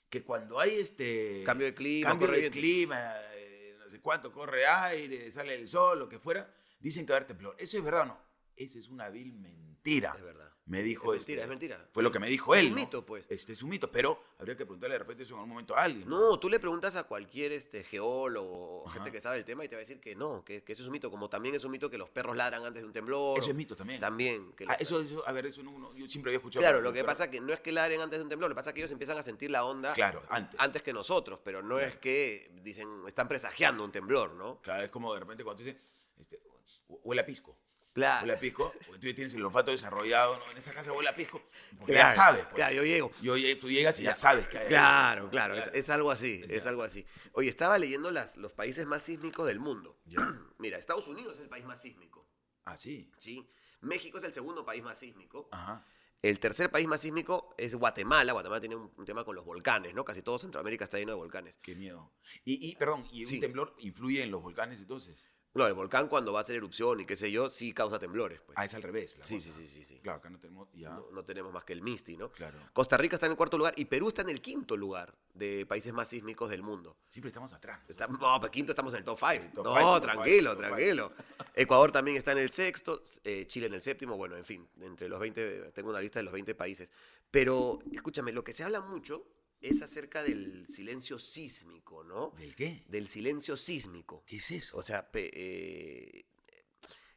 que 0.10 0.24
cuando 0.24 0.60
hay 0.60 0.80
este... 0.80 1.44
Cambio 1.46 1.68
de 1.68 1.76
clima, 1.76 2.10
Cambio 2.10 2.28
de 2.30 2.50
clima, 2.50 3.00
eh, 3.34 3.76
no 3.80 3.88
sé 3.88 4.02
cuánto, 4.02 4.32
corre 4.32 4.66
aire, 4.66 5.32
sale 5.32 5.54
el 5.56 5.68
sol, 5.68 6.00
lo 6.00 6.10
que 6.10 6.18
fuera, 6.18 6.52
dicen 6.80 7.06
que 7.06 7.12
va 7.14 7.18
a 7.18 7.20
haber 7.20 7.28
temblor. 7.28 7.56
¿Eso 7.60 7.78
es 7.78 7.84
verdad 7.84 8.02
o 8.02 8.06
no? 8.08 8.25
Esa 8.58 8.80
es 8.80 8.88
una 8.90 9.10
vil 9.10 9.34
mentira. 9.34 10.14
Es 10.18 10.24
verdad. 10.24 10.52
Me 10.68 10.82
dijo 10.82 11.14
Es 11.14 11.20
mentira, 11.20 11.42
este- 11.42 11.44
es 11.44 11.50
mentira. 11.50 11.90
Fue 11.92 12.02
lo 12.02 12.12
que 12.12 12.20
me 12.20 12.28
dijo 12.28 12.56
él. 12.56 12.62
Es 12.62 12.66
un 12.72 12.76
¿no? 12.76 12.82
mito, 12.82 13.06
pues. 13.06 13.28
Este 13.30 13.54
es 13.54 13.62
un 13.62 13.70
mito, 13.70 13.92
pero 13.92 14.20
habría 14.40 14.56
que 14.56 14.66
preguntarle 14.66 14.96
de 14.96 15.00
repente 15.00 15.22
eso 15.24 15.34
en 15.36 15.40
algún 15.40 15.50
momento 15.50 15.76
a 15.76 15.84
alguien. 15.84 16.10
No, 16.10 16.40
tú 16.40 16.50
le 16.50 16.60
preguntas 16.60 16.96
a 16.96 17.04
cualquier 17.04 17.52
este, 17.52 17.84
geólogo 17.84 18.82
o 18.84 18.90
gente 18.90 19.12
que 19.12 19.22
sabe 19.22 19.38
el 19.38 19.46
tema 19.46 19.64
y 19.64 19.68
te 19.70 19.76
va 19.76 19.80
a 19.80 19.82
decir 19.82 20.00
que 20.00 20.16
no, 20.16 20.44
que, 20.44 20.64
que 20.64 20.72
eso 20.74 20.82
es 20.82 20.88
un 20.88 20.94
mito. 20.94 21.12
Como 21.12 21.30
también 21.30 21.54
es 21.54 21.64
un 21.66 21.72
mito 21.72 21.90
que 21.90 21.98
los 22.00 22.10
perros 22.10 22.36
ladran 22.36 22.66
antes 22.66 22.82
de 22.82 22.88
un 22.88 22.94
temblor. 22.94 23.38
Eso 23.38 23.50
es 23.50 23.56
mito 23.56 23.76
también. 23.76 24.00
También. 24.00 24.54
Que 24.54 24.66
Ah, 24.68 24.76
eso, 24.80 25.00
eso, 25.02 25.28
a 25.28 25.32
ver, 25.34 25.46
eso 25.46 25.62
no, 25.62 25.94
yo 25.94 26.08
siempre 26.08 26.32
había 26.32 26.38
escuchado. 26.38 26.62
Claro, 26.64 26.82
lo 26.82 26.92
que 26.92 27.04
pasa 27.04 27.26
es 27.26 27.30
que 27.30 27.42
no 27.42 27.54
es 27.54 27.60
que 27.60 27.72
ladren 27.72 28.02
antes 28.02 28.18
de 28.18 28.24
un 28.24 28.30
temblor, 28.30 28.50
lo 28.50 28.56
que 28.56 28.60
pasa 28.60 28.72
es 28.72 28.74
que 28.74 28.80
ellos 28.80 28.92
empiezan 28.92 29.18
a 29.20 29.24
sentir 29.24 29.52
la 29.52 29.66
onda 29.66 29.94
Claro, 29.94 30.24
antes. 30.30 30.82
que 30.82 30.94
nosotros, 30.94 31.40
pero 31.44 31.62
no 31.62 31.80
es 31.80 31.96
que 31.98 32.52
dicen, 32.64 32.88
están 33.08 33.28
presagiando 33.28 33.84
un 33.84 33.92
temblor, 33.92 34.34
¿no? 34.34 34.62
Claro, 34.62 34.84
es 34.84 34.90
como 34.90 35.14
de 35.14 35.20
repente 35.20 35.44
cuando 35.44 35.62
tú 35.62 35.68
dices, 35.68 35.80
este, 36.18 36.40
hu- 36.88 37.00
huele 37.04 37.22
a 37.22 37.26
pisco. 37.26 37.56
Claro. 37.96 38.22
Huele 38.24 38.34
a 38.34 38.40
pisco, 38.40 38.74
porque 38.86 39.00
tú 39.00 39.08
ya 39.08 39.16
tienes 39.16 39.34
el 39.36 39.44
olfato 39.46 39.72
desarrollado, 39.72 40.38
¿no? 40.38 40.52
En 40.52 40.58
esa 40.58 40.74
casa 40.74 40.92
huele 40.92 41.10
a 41.10 41.16
pisco. 41.16 41.42
Porque 41.80 41.94
Claro, 41.94 42.10
ya 42.10 42.14
sabes. 42.14 42.44
pues. 42.44 42.56
claro, 42.56 42.76
yo 42.76 42.84
llego. 42.84 43.12
Yo 43.22 43.34
tú 43.60 43.72
llegas 43.72 44.00
y 44.02 44.04
ya, 44.04 44.14
sabes 44.14 44.48
que 44.50 44.58
hay. 44.58 44.68
Claro, 44.68 45.30
claro, 45.30 45.54
es, 45.56 45.64
Claro. 45.64 45.78
es 45.80 45.90
algo 45.90 46.12
así, 46.12 46.44
es 46.50 46.66
Ya. 46.66 46.70
algo 46.70 46.84
así. 46.84 47.06
Oye, 47.32 47.50
estaba 47.50 47.78
leyendo 47.80 48.12
las, 48.12 48.36
los 48.36 48.52
países 48.54 48.86
más 48.86 49.02
sísmicos 49.02 49.48
del 49.48 49.60
mundo. 49.60 49.98
Ya. 50.06 50.18
Mira, 50.60 50.78
Estados 50.78 51.08
Unidos 51.08 51.36
es 51.38 51.42
el 51.44 51.50
país 51.50 51.64
más 51.66 51.82
sísmico, 51.82 52.28
Ah, 52.66 52.76
sí. 52.78 53.10
¿sí? 53.18 53.50
México 53.82 54.18
es 54.18 54.24
el 54.26 54.34
segundo 54.34 54.66
país 54.66 54.84
más 54.84 55.00
sísmico. 55.00 55.48
Ajá. 55.54 55.86
El 56.22 56.40
tercer 56.40 56.72
país 56.72 56.88
más 56.88 57.00
sísmico 57.02 57.54
es 57.58 57.76
Guatemala. 57.76 58.34
Guatemala 58.34 58.60
tiene 58.60 58.76
un, 58.76 58.92
un 58.98 59.06
tema 59.06 59.24
con 59.24 59.36
los 59.36 59.46
volcanes, 59.46 59.94
¿no? 59.94 60.04
Casi 60.04 60.22
todo 60.24 60.40
Centroamérica 60.40 60.84
está 60.84 60.98
lleno 60.98 61.12
de 61.12 61.18
volcanes. 61.18 61.60
Qué 61.62 61.76
miedo. 61.76 62.12
Y, 62.44 62.68
y 62.72 62.76
perdón, 62.76 63.08
¿y 63.12 63.26
Sí. 63.28 63.36
un 63.36 63.42
temblor 63.42 63.76
influye 63.78 64.24
en 64.24 64.32
los 64.32 64.42
volcanes 64.42 64.80
entonces? 64.80 65.28
No, 65.56 65.66
el 65.66 65.74
volcán 65.74 66.10
cuando 66.10 66.34
va 66.34 66.40
a 66.40 66.42
hacer 66.42 66.58
erupción 66.58 67.00
y 67.00 67.06
qué 67.06 67.16
sé 67.16 67.32
yo, 67.32 67.50
sí 67.50 67.74
causa 67.74 67.98
temblores. 67.98 68.42
Pues. 68.42 68.58
Ah, 68.58 68.66
es 68.66 68.74
al 68.74 68.84
revés. 68.84 69.18
la 69.18 69.24
sí, 69.24 69.36
cosa. 69.38 69.52
sí, 69.54 69.66
sí, 69.66 69.68
sí, 69.68 69.86
sí. 69.86 70.00
Claro, 70.02 70.18
acá 70.18 70.30
no 70.30 70.38
tenemos. 70.38 70.68
Ya. 70.74 70.90
No, 70.90 71.08
no 71.14 71.24
tenemos 71.24 71.54
más 71.54 71.64
que 71.64 71.72
el 71.72 71.82
Misty, 71.82 72.18
¿no? 72.18 72.30
Claro. 72.30 72.60
Costa 72.74 72.98
Rica 72.98 73.16
está 73.16 73.26
en 73.28 73.32
el 73.32 73.38
cuarto 73.38 73.58
lugar 73.58 73.74
y 73.78 73.86
Perú 73.86 74.10
está 74.10 74.22
en 74.22 74.30
el 74.30 74.42
quinto 74.42 74.76
lugar 74.76 75.16
de 75.34 75.66
países 75.66 75.94
más 75.94 76.10
sísmicos 76.10 76.50
del 76.50 76.62
mundo. 76.62 76.98
Siempre 77.08 77.30
estamos 77.30 77.54
atrás. 77.54 77.80
Está- 77.88 78.08
no, 78.08 78.20
pero 78.42 78.52
quinto 78.52 78.74
estamos 78.74 78.92
en 78.94 79.00
el 79.00 79.06
top 79.06 79.18
5. 79.18 79.32
Sí, 79.32 79.50
top 79.56 79.66
no, 79.66 79.74
five, 79.74 79.86
top 79.86 80.02
tranquilo, 80.02 80.56
five, 80.56 80.68
tranquilo. 80.68 81.14
Ecuador 81.54 81.92
también 81.94 82.18
está 82.18 82.34
en 82.34 82.40
el 82.40 82.52
sexto, 82.52 83.02
eh, 83.24 83.48
Chile 83.48 83.68
en 83.68 83.76
el 83.76 83.82
séptimo, 83.82 84.18
bueno, 84.18 84.36
en 84.36 84.44
fin, 84.44 84.68
entre 84.82 85.08
los 85.08 85.22
20, 85.22 85.72
tengo 85.72 85.90
una 85.90 86.02
lista 86.02 86.20
de 86.20 86.24
los 86.24 86.34
20 86.34 86.54
países. 86.54 86.92
Pero, 87.32 87.80
escúchame, 87.94 88.34
lo 88.34 88.44
que 88.44 88.52
se 88.52 88.66
habla 88.66 88.82
mucho 88.82 89.26
es 89.70 89.82
acerca 89.82 90.24
del 90.24 90.68
silencio 90.68 91.18
sísmico, 91.20 92.04
¿no? 92.04 92.32
¿Del 92.38 92.56
qué? 92.56 92.84
Del 92.88 93.08
silencio 93.08 93.58
sísmico. 93.58 94.24
¿Qué 94.26 94.38
es 94.38 94.52
eso? 94.52 94.78
O 94.78 94.82
sea, 94.84 95.10
eh, 95.14 96.26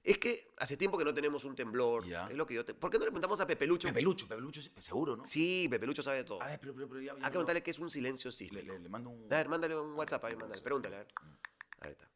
es 0.02 0.18
que 0.18 0.50
hace 0.56 0.76
tiempo 0.76 0.96
que 0.96 1.04
no 1.04 1.12
tenemos 1.12 1.44
un 1.44 1.54
temblor. 1.54 2.06
Ya. 2.06 2.26
Es 2.28 2.36
lo 2.36 2.46
que 2.46 2.54
yo 2.54 2.64
te- 2.64 2.74
¿Por 2.74 2.90
qué 2.90 2.98
no 2.98 3.04
le 3.04 3.10
preguntamos 3.10 3.40
a 3.40 3.46
Pepelucho? 3.46 3.88
Pepelucho, 3.88 4.26
Pepelucho, 4.26 4.62
seguro, 4.80 5.16
¿no? 5.16 5.26
Sí, 5.26 5.66
Pepelucho 5.70 6.02
sabe 6.02 6.24
todo. 6.24 6.40
A 6.42 6.46
ver, 6.48 6.58
pero, 6.60 6.74
pero, 6.74 6.88
pero 6.88 7.00
ya. 7.00 7.06
ya 7.06 7.12
Hay 7.12 7.18
que 7.18 7.24
no. 7.24 7.30
preguntarle 7.30 7.62
qué 7.62 7.70
es 7.70 7.78
un 7.78 7.90
silencio 7.90 8.30
Le, 8.30 8.36
sísmico. 8.36 8.72
le- 8.72 8.78
le 8.78 8.88
mando 8.88 9.10
un. 9.10 9.24
A 9.32 9.36
ver, 9.36 9.48
mándale 9.48 9.78
un 9.78 9.92
WhatsApp 9.94 10.24
ahí, 10.24 10.36
mándale. 10.36 10.62
Pregúntale, 10.62 10.96
a 10.96 10.98
ver. 11.00 11.08
Ahí 11.80 11.90
está. 11.92 12.10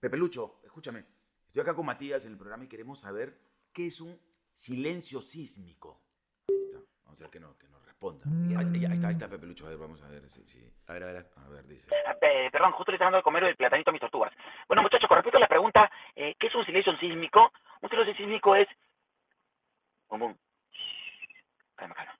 Pepelucho, 0.00 0.60
escúchame. 0.64 1.04
Estoy 1.48 1.62
acá 1.62 1.74
con 1.74 1.86
Matías 1.86 2.24
en 2.26 2.32
el 2.32 2.38
programa 2.38 2.64
y 2.64 2.68
queremos 2.68 3.00
saber 3.00 3.36
qué 3.72 3.86
es 3.86 4.00
un 4.00 4.18
silencio 4.52 5.20
sísmico. 5.22 6.00
Ahí 6.48 6.56
está. 6.66 6.78
Vamos 7.04 7.20
a 7.20 7.24
ver 7.24 7.30
que, 7.30 7.40
no, 7.40 7.56
que 7.58 7.68
nos 7.68 7.75
responda. 8.00 8.24
Ahí, 8.60 8.66
ahí- 8.74 8.84
ahí 8.86 8.92
está, 8.94 9.08
ahí 9.08 9.14
está 9.14 9.28
Pepelucho. 9.28 9.66
A 9.66 9.70
ver, 9.70 9.78
vamos 9.78 10.02
a 10.02 10.08
ver. 10.08 10.28
si 10.28 10.44
si- 10.46 10.72
A 10.86 10.92
ver, 10.92 11.02
a 11.04 11.06
ver. 11.06 11.26
A 11.36 11.48
ver, 11.48 11.66
dice. 11.66 11.88
Eh, 12.20 12.48
perdón, 12.52 12.72
justo 12.72 12.92
le 12.92 12.96
estaba 12.96 13.08
dando 13.10 13.18
de 13.18 13.22
comer 13.22 13.44
el 13.44 13.56
platanito 13.56 13.90
a 13.90 13.92
mis 13.92 14.00
tortugas. 14.00 14.32
Bueno, 14.68 14.82
muchachos, 14.82 15.08
con 15.08 15.16
respecto 15.16 15.38
a 15.38 15.40
la 15.40 15.48
pregunta, 15.48 15.90
eh, 16.14 16.34
¿qué 16.38 16.46
es 16.48 16.54
un 16.54 16.64
silencio 16.64 16.96
sísmico? 16.98 17.52
Un 17.80 17.90
silencio 17.90 18.14
sísmico 18.16 18.54
es... 18.54 18.68
Bum, 20.08 20.20
bum. 20.20 20.36
Calma, 21.74 21.94
calma. 21.94 22.18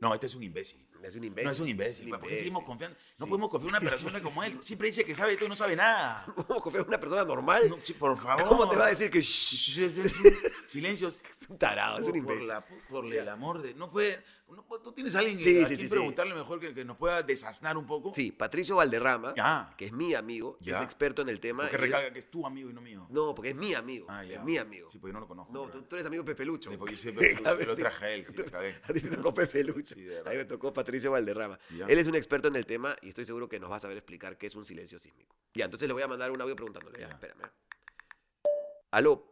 No, 0.00 0.14
este 0.14 0.26
es 0.26 0.34
un 0.34 0.42
imbécil. 0.42 0.88
Es 1.02 1.16
un 1.16 1.24
imbécil. 1.24 1.46
No 1.46 1.50
es 1.52 1.60
un 1.60 1.68
imbécil. 1.68 2.08
¿Por 2.10 2.20
qué 2.28 2.36
seguimos 2.36 2.62
confiando? 2.64 2.96
No 3.18 3.24
Sí. 3.24 3.28
podemos 3.30 3.50
confiar 3.50 3.70
en 3.74 3.82
una 3.82 3.90
persona 3.90 4.20
como 4.20 4.42
él. 4.42 4.58
Siempre 4.62 4.86
dice 4.88 5.04
que 5.04 5.14
sabe 5.14 5.34
todo 5.36 5.46
y 5.46 5.48
no 5.48 5.56
sabe 5.56 5.74
nada. 5.76 6.24
¿Cómo 6.46 6.60
confiar 6.60 6.82
en 6.82 6.88
una 6.88 6.98
persona 7.00 7.24
normal? 7.24 7.68
No, 7.68 7.76
sí, 7.82 7.92
por 7.94 8.16
favor. 8.16 8.46
¿Cómo 8.48 8.68
te 8.68 8.76
va 8.76 8.86
a 8.86 8.88
decir 8.88 9.10
que 9.10 9.20
shh, 9.20 9.24
Sí, 9.24 9.90
sí, 9.90 9.90
sí, 9.90 10.08
sí. 10.08 10.28
Silencio. 10.66 11.08
es 11.08 11.24
un 11.48 11.58
tarado, 11.58 11.98
es 11.98 12.06
un 12.06 12.12
por, 12.12 12.16
imbécil? 12.18 12.48
la- 12.48 12.64
por 12.88 13.04
el 13.12 13.28
amor 13.28 13.62
de. 13.62 13.74
No 13.74 13.90
puede. 13.90 14.22
No, 14.48 14.66
puede- 14.66 14.82
tú 14.84 14.92
tienes 14.92 15.16
a 15.16 15.20
alguien 15.20 15.40
Sí, 15.40 15.62
a 15.62 15.66
sí, 15.66 15.76
quien 15.76 15.88
sí, 15.88 15.94
preguntarle 15.94 16.34
mejor 16.34 16.60
que, 16.60 16.74
que 16.74 16.84
nos 16.84 16.98
pueda 16.98 17.22
desasnar 17.22 17.78
un 17.78 17.86
poco. 17.86 18.12
Sí, 18.12 18.32
Patricio 18.32 18.76
Valderrama, 18.76 19.32
que 19.78 19.86
es 19.86 19.92
mi 19.92 20.12
amigo, 20.14 20.58
Ya. 20.60 20.76
es 20.76 20.82
experto 20.84 21.22
en 21.22 21.30
el 21.30 21.40
tema. 21.40 21.62
Porque 21.62 21.78
recalca 21.78 22.12
que 22.12 22.18
es 22.18 22.30
tu 22.30 22.46
amigo 22.46 22.68
y 22.68 22.74
no 22.74 22.82
mío. 22.82 23.06
No, 23.08 23.34
porque 23.34 23.50
es 23.50 23.54
mi 23.56 23.72
amigo. 23.72 24.06
Ah, 24.10 24.22
ya. 24.24 24.36
Es 24.38 24.44
mi 24.44 24.58
amigo. 24.58 24.88
Sí, 24.90 24.98
porque 24.98 25.10
yo 25.10 25.14
no 25.14 25.20
lo 25.20 25.28
conozco. 25.28 25.52
no, 25.54 25.70
tú, 25.70 25.82
tú 25.82 25.96
eres 25.96 26.04
amigo 26.06 26.22
de 26.22 26.26
Pepelucho. 26.34 26.70
Sí, 26.70 26.76
porque 26.76 26.94
yo 26.96 27.00
siempre 27.00 27.34
yo 27.34 27.42
lo 27.66 27.76
traje 27.76 28.04
a 28.04 28.10
él, 28.10 28.26
sí. 28.26 28.34
A 28.82 28.92
ti 28.92 29.00
te 29.00 29.16
tocó 29.16 29.32
Pepelucho. 29.32 29.94
A 30.26 30.30
mí 30.30 30.36
me 30.36 30.44
tocó 30.44 30.70
Patricio 30.72 31.10
Valderrama. 31.12 31.58
Ya. 31.74 31.86
Él 31.86 31.98
es 31.98 32.06
un 32.06 32.14
experto 32.14 32.48
en 32.48 32.56
el 32.56 32.66
tema 32.66 32.94
y 33.00 33.08
estoy 33.08 33.24
seguro 33.24 33.48
que 33.48 33.58
nos 33.58 33.70
va 33.70 33.76
a 33.76 33.80
saber 33.80 33.96
explicar 33.96 34.36
qué 34.36 34.48
es 34.48 34.54
un 34.54 34.66
silencio 34.66 34.98
sísmico. 34.98 35.34
Ya, 35.54 35.64
entonces 35.64 35.88
le 35.88 35.94
voy 35.94 36.02
a 36.02 36.08
mandar 36.08 36.30
un 36.30 36.40
audio 36.42 36.54
preguntándole. 36.56 36.98
Ya, 37.00 37.08
Ya. 37.08 37.14
espérame. 37.14 37.42
Aló, 38.90 39.31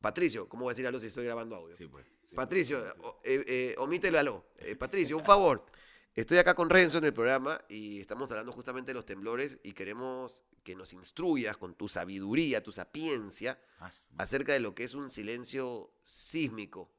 Patricio, 0.00 0.48
¿cómo 0.48 0.64
voy 0.64 0.70
a 0.70 0.72
decir 0.72 0.86
allo 0.86 0.98
si 0.98 1.06
estoy 1.08 1.24
grabando 1.26 1.56
audio? 1.56 1.74
Sí, 1.76 1.86
pues. 1.86 2.06
sí, 2.22 2.34
Patricio, 2.34 2.82
pues, 2.98 3.14
eh, 3.24 3.76
eh, 3.76 4.16
aló. 4.18 4.46
Eh, 4.58 4.74
Patricio, 4.76 5.16
un 5.16 5.24
favor. 5.24 5.66
Estoy 6.14 6.38
acá 6.38 6.54
con 6.54 6.70
Renzo 6.70 6.98
en 6.98 7.04
el 7.04 7.12
programa 7.12 7.60
y 7.68 8.00
estamos 8.00 8.30
hablando 8.30 8.50
justamente 8.50 8.90
de 8.90 8.94
los 8.94 9.04
temblores 9.06 9.58
y 9.62 9.72
queremos 9.72 10.42
que 10.64 10.74
nos 10.74 10.92
instruyas 10.92 11.56
con 11.56 11.74
tu 11.74 11.88
sabiduría, 11.88 12.62
tu 12.62 12.72
sapiencia, 12.72 13.60
Ah, 13.78 13.90
acerca 14.18 14.52
de 14.52 14.60
lo 14.60 14.74
que 14.74 14.84
es 14.84 14.94
un 14.94 15.08
silencio 15.10 15.92
sísmico. 16.02 16.92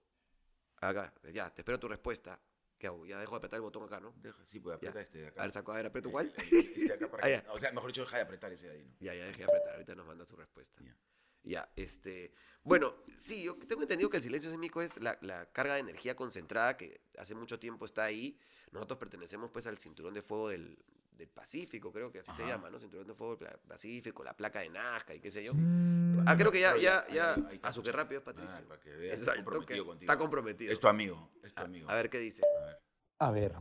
Acá, 0.77 1.13
ya, 1.33 1.53
te 1.53 1.61
espero 1.61 1.79
tu 1.79 1.87
respuesta. 1.87 2.39
¿Qué 2.77 2.87
hago? 2.87 3.05
Ya 3.05 3.19
dejo 3.19 3.31
de 3.33 3.37
apretar 3.37 3.57
el 3.57 3.61
botón 3.61 3.83
acá, 3.83 3.99
¿no? 3.99 4.13
Deja, 4.17 4.43
sí, 4.45 4.59
pues 4.59 4.75
aprieta 4.75 4.95
Ya. 4.99 5.01
este 5.03 5.19
de 5.19 5.27
acá. 5.27 5.41
A 5.41 5.45
ver, 5.45 5.51
saco, 5.51 5.71
a 5.71 5.75
ver, 5.75 5.85
aprieto 5.87 6.07
El- 6.09 6.11
cuál. 6.13 6.33
Este 6.37 6.85
de 6.87 6.93
acá 6.93 7.11
para 7.11 7.23
Ah, 7.27 7.41
que-. 7.43 7.49
O 7.49 7.59
sea, 7.59 7.71
mejor 7.71 7.89
dicho, 7.91 8.01
deja 8.01 8.15
de 8.17 8.23
apretar 8.23 8.51
ese 8.51 8.67
de 8.69 8.73
ahí, 8.77 8.83
¿no? 8.85 8.95
Ya, 8.99 9.13
ya 9.13 9.25
dejé 9.25 9.39
de 9.39 9.43
apretar, 9.43 9.73
ahorita 9.73 9.95
nos 9.95 10.07
manda 10.07 10.25
su 10.25 10.35
respuesta. 10.35 10.81
Ya. 10.83 10.95
Ya, 11.43 11.71
este. 11.75 12.33
Bueno, 12.63 12.93
sí, 13.17 13.43
yo 13.43 13.55
tengo 13.67 13.81
entendido 13.81 14.09
que 14.09 14.17
el 14.17 14.23
silencio 14.23 14.49
sísmico 14.51 14.81
es 14.81 15.01
la, 15.01 15.17
la 15.21 15.51
carga 15.51 15.73
de 15.75 15.79
energía 15.79 16.15
concentrada 16.15 16.77
que 16.77 17.01
hace 17.17 17.33
mucho 17.33 17.59
tiempo 17.59 17.85
está 17.85 18.03
ahí. 18.03 18.37
Nosotros 18.71 18.99
pertenecemos 18.99 19.49
pues 19.51 19.65
al 19.67 19.79
cinturón 19.79 20.13
de 20.13 20.21
fuego 20.21 20.49
del, 20.49 20.77
del 21.11 21.29
Pacífico, 21.29 21.91
creo 21.91 22.11
que 22.11 22.19
así 22.19 22.31
se 22.33 22.45
llama, 22.45 22.69
¿no? 22.69 22.79
Cinturón 22.79 23.07
de 23.07 23.15
fuego 23.15 23.35
del 23.37 23.57
Pacífico, 23.67 24.23
la 24.23 24.37
placa 24.37 24.59
de 24.59 24.69
Nazca 24.69 25.15
y 25.15 25.19
qué 25.19 25.31
sé 25.31 25.43
yo. 25.43 25.53
Ah, 26.27 26.37
creo 26.37 26.51
que 26.51 26.59
ya, 26.61 26.77
ya, 26.77 27.07
ya, 27.11 27.33
ahí- 27.33 27.43
ahí 27.49 27.55
está 27.55 27.69
a 27.69 27.73
su 27.73 27.81
que 27.81 27.91
rápido 27.91 28.19
es 28.19 28.25
Patricio. 28.25 28.51
Ah, 28.53 28.61
para 28.67 28.79
que 28.79 28.91
veas, 28.91 29.19
Exacto, 29.19 29.31
está 29.31 29.43
comprometido 29.43 29.83
que 29.83 29.87
contigo. 29.89 30.11
Está 30.11 30.19
comprometido. 30.19 30.71
Es 30.73 30.79
tu 30.79 30.87
amigo, 30.87 31.31
es 31.43 31.53
tu 31.53 31.61
A- 31.61 31.65
amigo. 31.65 31.89
a 31.89 31.95
ver 31.95 32.09
qué 32.11 32.19
dice. 32.19 32.43
A 32.45 32.65
ver. 32.65 32.79
A 33.17 33.31
ver, 33.31 33.55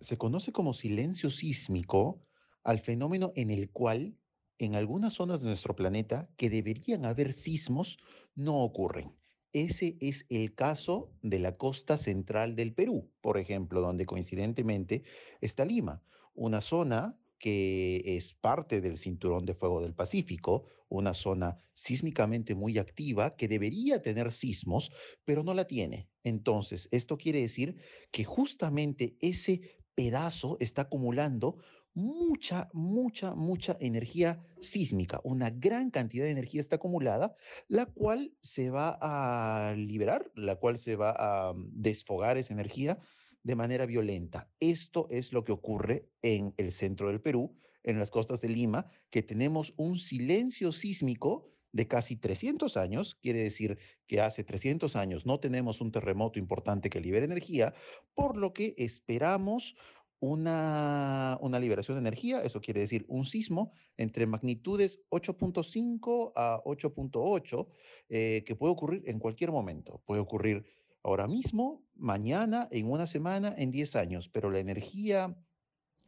se 0.00 0.18
conoce 0.18 0.52
como 0.52 0.74
silencio 0.74 1.30
sísmico 1.30 2.20
al 2.62 2.78
fenómeno 2.80 3.32
en 3.36 3.50
el 3.50 3.70
cual 3.70 4.16
en 4.58 4.74
algunas 4.74 5.14
zonas 5.14 5.40
de 5.40 5.48
nuestro 5.48 5.74
planeta 5.74 6.28
que 6.36 6.50
deberían 6.50 7.04
haber 7.04 7.32
sismos 7.32 7.98
no 8.34 8.62
ocurren. 8.62 9.12
Ese 9.52 9.96
es 10.00 10.26
el 10.30 10.54
caso 10.54 11.12
de 11.22 11.38
la 11.38 11.56
costa 11.56 11.96
central 11.96 12.56
del 12.56 12.74
Perú, 12.74 13.12
por 13.20 13.38
ejemplo, 13.38 13.80
donde 13.80 14.04
coincidentemente 14.04 15.04
está 15.40 15.64
Lima, 15.64 16.02
una 16.34 16.60
zona 16.60 17.16
que 17.38 18.02
es 18.04 18.34
parte 18.34 18.80
del 18.80 18.98
Cinturón 18.98 19.44
de 19.44 19.54
Fuego 19.54 19.80
del 19.80 19.94
Pacífico, 19.94 20.66
una 20.88 21.14
zona 21.14 21.58
sísmicamente 21.74 22.54
muy 22.54 22.78
activa 22.78 23.36
que 23.36 23.48
debería 23.48 24.02
tener 24.02 24.32
sismos, 24.32 24.90
pero 25.24 25.42
no 25.42 25.54
la 25.54 25.66
tiene. 25.66 26.08
Entonces, 26.22 26.88
esto 26.90 27.16
quiere 27.16 27.40
decir 27.40 27.76
que 28.10 28.24
justamente 28.24 29.16
ese 29.20 29.60
pedazo 29.94 30.56
está 30.60 30.82
acumulando 30.82 31.58
mucha, 31.94 32.68
mucha, 32.72 33.34
mucha 33.34 33.76
energía 33.80 34.44
sísmica. 34.60 35.20
Una 35.24 35.50
gran 35.50 35.90
cantidad 35.90 36.24
de 36.24 36.32
energía 36.32 36.60
está 36.60 36.76
acumulada, 36.76 37.34
la 37.68 37.86
cual 37.86 38.34
se 38.40 38.70
va 38.70 38.98
a 39.00 39.74
liberar, 39.76 40.30
la 40.34 40.56
cual 40.56 40.76
se 40.76 40.96
va 40.96 41.14
a 41.16 41.52
mm, 41.52 41.70
desfogar 41.72 42.36
esa 42.36 42.52
energía 42.52 42.98
de 43.42 43.54
manera 43.54 43.86
violenta. 43.86 44.50
Esto 44.58 45.06
es 45.10 45.32
lo 45.32 45.44
que 45.44 45.52
ocurre 45.52 46.08
en 46.22 46.54
el 46.56 46.72
centro 46.72 47.08
del 47.08 47.20
Perú, 47.20 47.56
en 47.82 47.98
las 47.98 48.10
costas 48.10 48.40
de 48.40 48.48
Lima, 48.48 48.86
que 49.10 49.22
tenemos 49.22 49.74
un 49.76 49.98
silencio 49.98 50.72
sísmico 50.72 51.54
de 51.72 51.88
casi 51.88 52.16
300 52.16 52.76
años, 52.76 53.16
quiere 53.16 53.42
decir 53.42 53.78
que 54.06 54.20
hace 54.20 54.44
300 54.44 54.94
años 54.94 55.26
no 55.26 55.40
tenemos 55.40 55.80
un 55.80 55.90
terremoto 55.90 56.38
importante 56.38 56.88
que 56.88 57.00
libere 57.00 57.26
energía, 57.26 57.74
por 58.14 58.36
lo 58.36 58.52
que 58.52 58.74
esperamos 58.78 59.74
una, 60.20 61.38
una 61.40 61.60
liberación 61.60 61.96
de 61.96 62.00
energía, 62.00 62.42
eso 62.42 62.60
quiere 62.60 62.80
decir 62.80 63.04
un 63.08 63.24
sismo 63.24 63.72
entre 63.96 64.26
magnitudes 64.26 65.00
8.5 65.10 66.32
a 66.34 66.62
8.8, 66.64 67.68
eh, 68.08 68.42
que 68.46 68.56
puede 68.56 68.72
ocurrir 68.72 69.02
en 69.06 69.18
cualquier 69.18 69.52
momento. 69.52 70.02
Puede 70.06 70.20
ocurrir 70.20 70.64
ahora 71.02 71.28
mismo, 71.28 71.84
mañana, 71.94 72.68
en 72.70 72.90
una 72.90 73.06
semana, 73.06 73.54
en 73.56 73.70
10 73.70 73.96
años, 73.96 74.28
pero 74.28 74.50
la 74.50 74.58
energía 74.58 75.36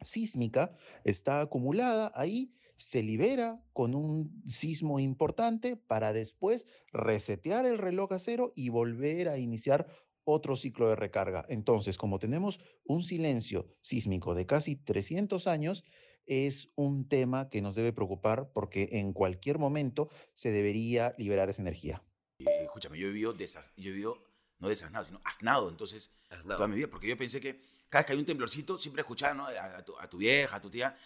sísmica 0.01 0.75
está 1.03 1.41
acumulada 1.41 2.11
ahí, 2.15 2.53
se 2.77 3.01
libera 3.01 3.59
con 3.73 3.95
un 3.95 4.43
sismo 4.47 4.99
importante 4.99 5.75
para 5.75 6.13
después 6.13 6.67
resetear 6.91 7.65
el 7.65 7.79
reloj 7.79 8.13
a 8.13 8.19
cero 8.19 8.53
y 8.55 8.69
volver 8.69 9.29
a 9.29 9.39
iniciar 9.39 9.87
otro 10.29 10.57
ciclo 10.57 10.89
de 10.89 10.97
recarga. 10.97 11.45
Entonces, 11.47 11.97
como 11.97 12.19
tenemos 12.19 12.59
un 12.83 13.01
silencio 13.01 13.73
sísmico 13.81 14.35
de 14.35 14.45
casi 14.45 14.75
300 14.75 15.47
años, 15.47 15.85
es 16.25 16.67
un 16.75 17.07
tema 17.07 17.49
que 17.49 17.61
nos 17.61 17.75
debe 17.75 17.93
preocupar 17.93 18.51
porque 18.53 18.89
en 18.91 19.13
cualquier 19.13 19.57
momento 19.57 20.09
se 20.35 20.51
debería 20.51 21.15
liberar 21.17 21.49
esa 21.49 21.61
energía. 21.61 22.03
Eh, 22.39 22.45
escúchame, 22.63 22.99
yo 22.99 23.07
he 23.07 23.11
vivido, 23.11 23.31
desas, 23.31 23.71
yo 23.77 23.89
he 23.89 23.93
vivido 23.93 24.21
no 24.59 24.67
desasnado, 24.67 25.05
sino 25.05 25.21
asnado, 25.23 25.69
entonces, 25.69 26.11
Asnado. 26.29 26.57
toda 26.57 26.67
mi 26.67 26.75
vida, 26.75 26.87
porque 26.89 27.07
yo 27.07 27.17
pensé 27.17 27.39
que 27.39 27.61
cada 27.89 28.01
vez 28.01 28.07
que 28.07 28.13
hay 28.13 28.19
un 28.19 28.25
temblorcito, 28.25 28.77
siempre 28.77 29.01
escuchaba 29.01 29.33
¿no? 29.33 29.45
a, 29.45 29.77
a 29.77 29.85
tu, 29.85 29.97
a 29.97 30.09
tu 30.09 30.17
vieja, 30.17 30.57
a 30.57 30.61
tu 30.61 30.69
tía. 30.69 30.97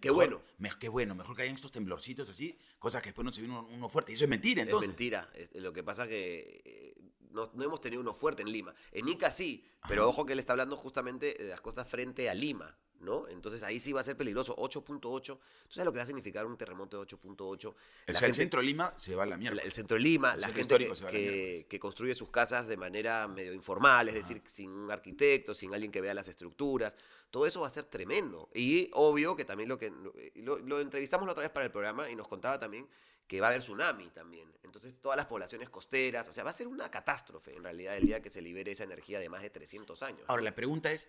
Qué 0.00 0.10
mejor- 0.10 0.14
bueno. 0.14 0.42
me- 0.58 0.70
qué 0.78 0.88
bueno, 0.88 1.14
mejor 1.14 1.34
que 1.36 1.42
hayan 1.42 1.56
estos 1.56 1.72
temblorcitos 1.72 2.30
así, 2.30 2.56
cosas 2.78 3.02
que 3.02 3.08
después 3.08 3.24
no 3.24 3.32
se 3.32 3.40
viene 3.42 3.58
uno, 3.58 3.68
uno 3.68 3.88
fuerte. 3.88 4.12
Y 4.12 4.14
eso 4.14 4.24
es 4.24 4.30
mentira, 4.30 4.62
Es 4.62 4.68
entonces. 4.68 4.88
mentira. 4.88 5.28
Es- 5.34 5.52
lo 5.54 5.72
que 5.72 5.82
pasa 5.82 6.06
que 6.08 6.62
eh, 6.64 6.89
no, 7.32 7.50
no 7.54 7.64
hemos 7.64 7.80
tenido 7.80 8.00
uno 8.00 8.12
fuerte 8.12 8.42
en 8.42 8.52
Lima. 8.52 8.74
En 8.92 9.08
Ica 9.08 9.30
sí, 9.30 9.64
pero 9.88 10.02
Ajá. 10.02 10.08
ojo 10.10 10.26
que 10.26 10.32
él 10.34 10.38
está 10.38 10.52
hablando 10.52 10.76
justamente 10.76 11.34
de 11.38 11.48
las 11.48 11.60
costas 11.60 11.86
frente 11.88 12.28
a 12.28 12.34
Lima, 12.34 12.76
¿no? 13.00 13.26
Entonces 13.28 13.62
ahí 13.62 13.80
sí 13.80 13.92
va 13.92 14.00
a 14.00 14.04
ser 14.04 14.16
peligroso. 14.16 14.54
8.8. 14.56 15.38
¿Tú 15.68 15.84
lo 15.84 15.92
que 15.92 15.98
va 15.98 16.02
a 16.02 16.06
significar 16.06 16.44
un 16.44 16.56
terremoto 16.58 16.98
de 17.02 17.06
8.8? 17.06 17.66
O 17.68 17.74
sea, 18.14 18.28
el 18.28 18.34
centro 18.34 18.60
de 18.60 18.66
Lima 18.66 18.92
se 18.96 19.14
va 19.14 19.22
a 19.22 19.26
la 19.26 19.36
mierda. 19.36 19.62
el 19.62 19.72
centro 19.72 19.96
de 19.96 20.02
Lima, 20.02 20.34
El 20.34 20.40
la 20.40 20.48
gente 20.48 20.76
que, 20.76 20.88
la 20.88 21.10
que- 21.10 21.54
pues. 21.60 21.66
que 21.66 21.80
construye 21.80 22.14
sus 22.14 22.28
casas 22.30 22.68
de 22.68 22.76
manera 22.76 23.26
medio 23.28 23.52
informal, 23.54 24.08
es 24.08 24.14
decir, 24.14 24.42
sin 24.46 24.70
un 24.70 24.90
arquitecto, 24.90 25.54
sin 25.54 25.72
alguien 25.72 25.90
que 25.90 26.00
vea 26.00 26.12
las 26.14 26.28
estructuras. 26.28 26.94
Todo 27.30 27.46
eso 27.46 27.60
va 27.60 27.68
a 27.68 27.70
ser 27.70 27.84
tremendo. 27.84 28.48
Y 28.54 28.90
obvio 28.92 29.36
que 29.36 29.44
también 29.44 29.68
lo 29.68 29.78
que... 29.78 29.92
Lo, 30.34 30.58
lo 30.58 30.80
entrevistamos 30.80 31.26
la 31.26 31.32
otra 31.32 31.42
vez 31.42 31.50
para 31.52 31.64
el 31.66 31.72
programa 31.72 32.10
y 32.10 32.16
nos 32.16 32.26
contaba 32.28 32.58
también 32.58 32.86
que 33.30 33.40
va 33.40 33.46
a 33.46 33.50
haber 33.50 33.62
tsunami 33.62 34.10
también. 34.10 34.52
Entonces 34.64 35.00
todas 35.00 35.16
las 35.16 35.26
poblaciones 35.26 35.70
costeras, 35.70 36.28
o 36.28 36.32
sea, 36.32 36.42
va 36.42 36.50
a 36.50 36.52
ser 36.52 36.66
una 36.66 36.90
catástrofe 36.90 37.54
en 37.54 37.62
realidad 37.62 37.96
el 37.96 38.04
día 38.06 38.20
que 38.20 38.28
se 38.28 38.42
libere 38.42 38.72
esa 38.72 38.82
energía 38.82 39.20
de 39.20 39.28
más 39.28 39.42
de 39.42 39.50
300 39.50 40.02
años. 40.02 40.22
Ahora, 40.26 40.42
la 40.42 40.52
pregunta 40.56 40.90
es, 40.90 41.08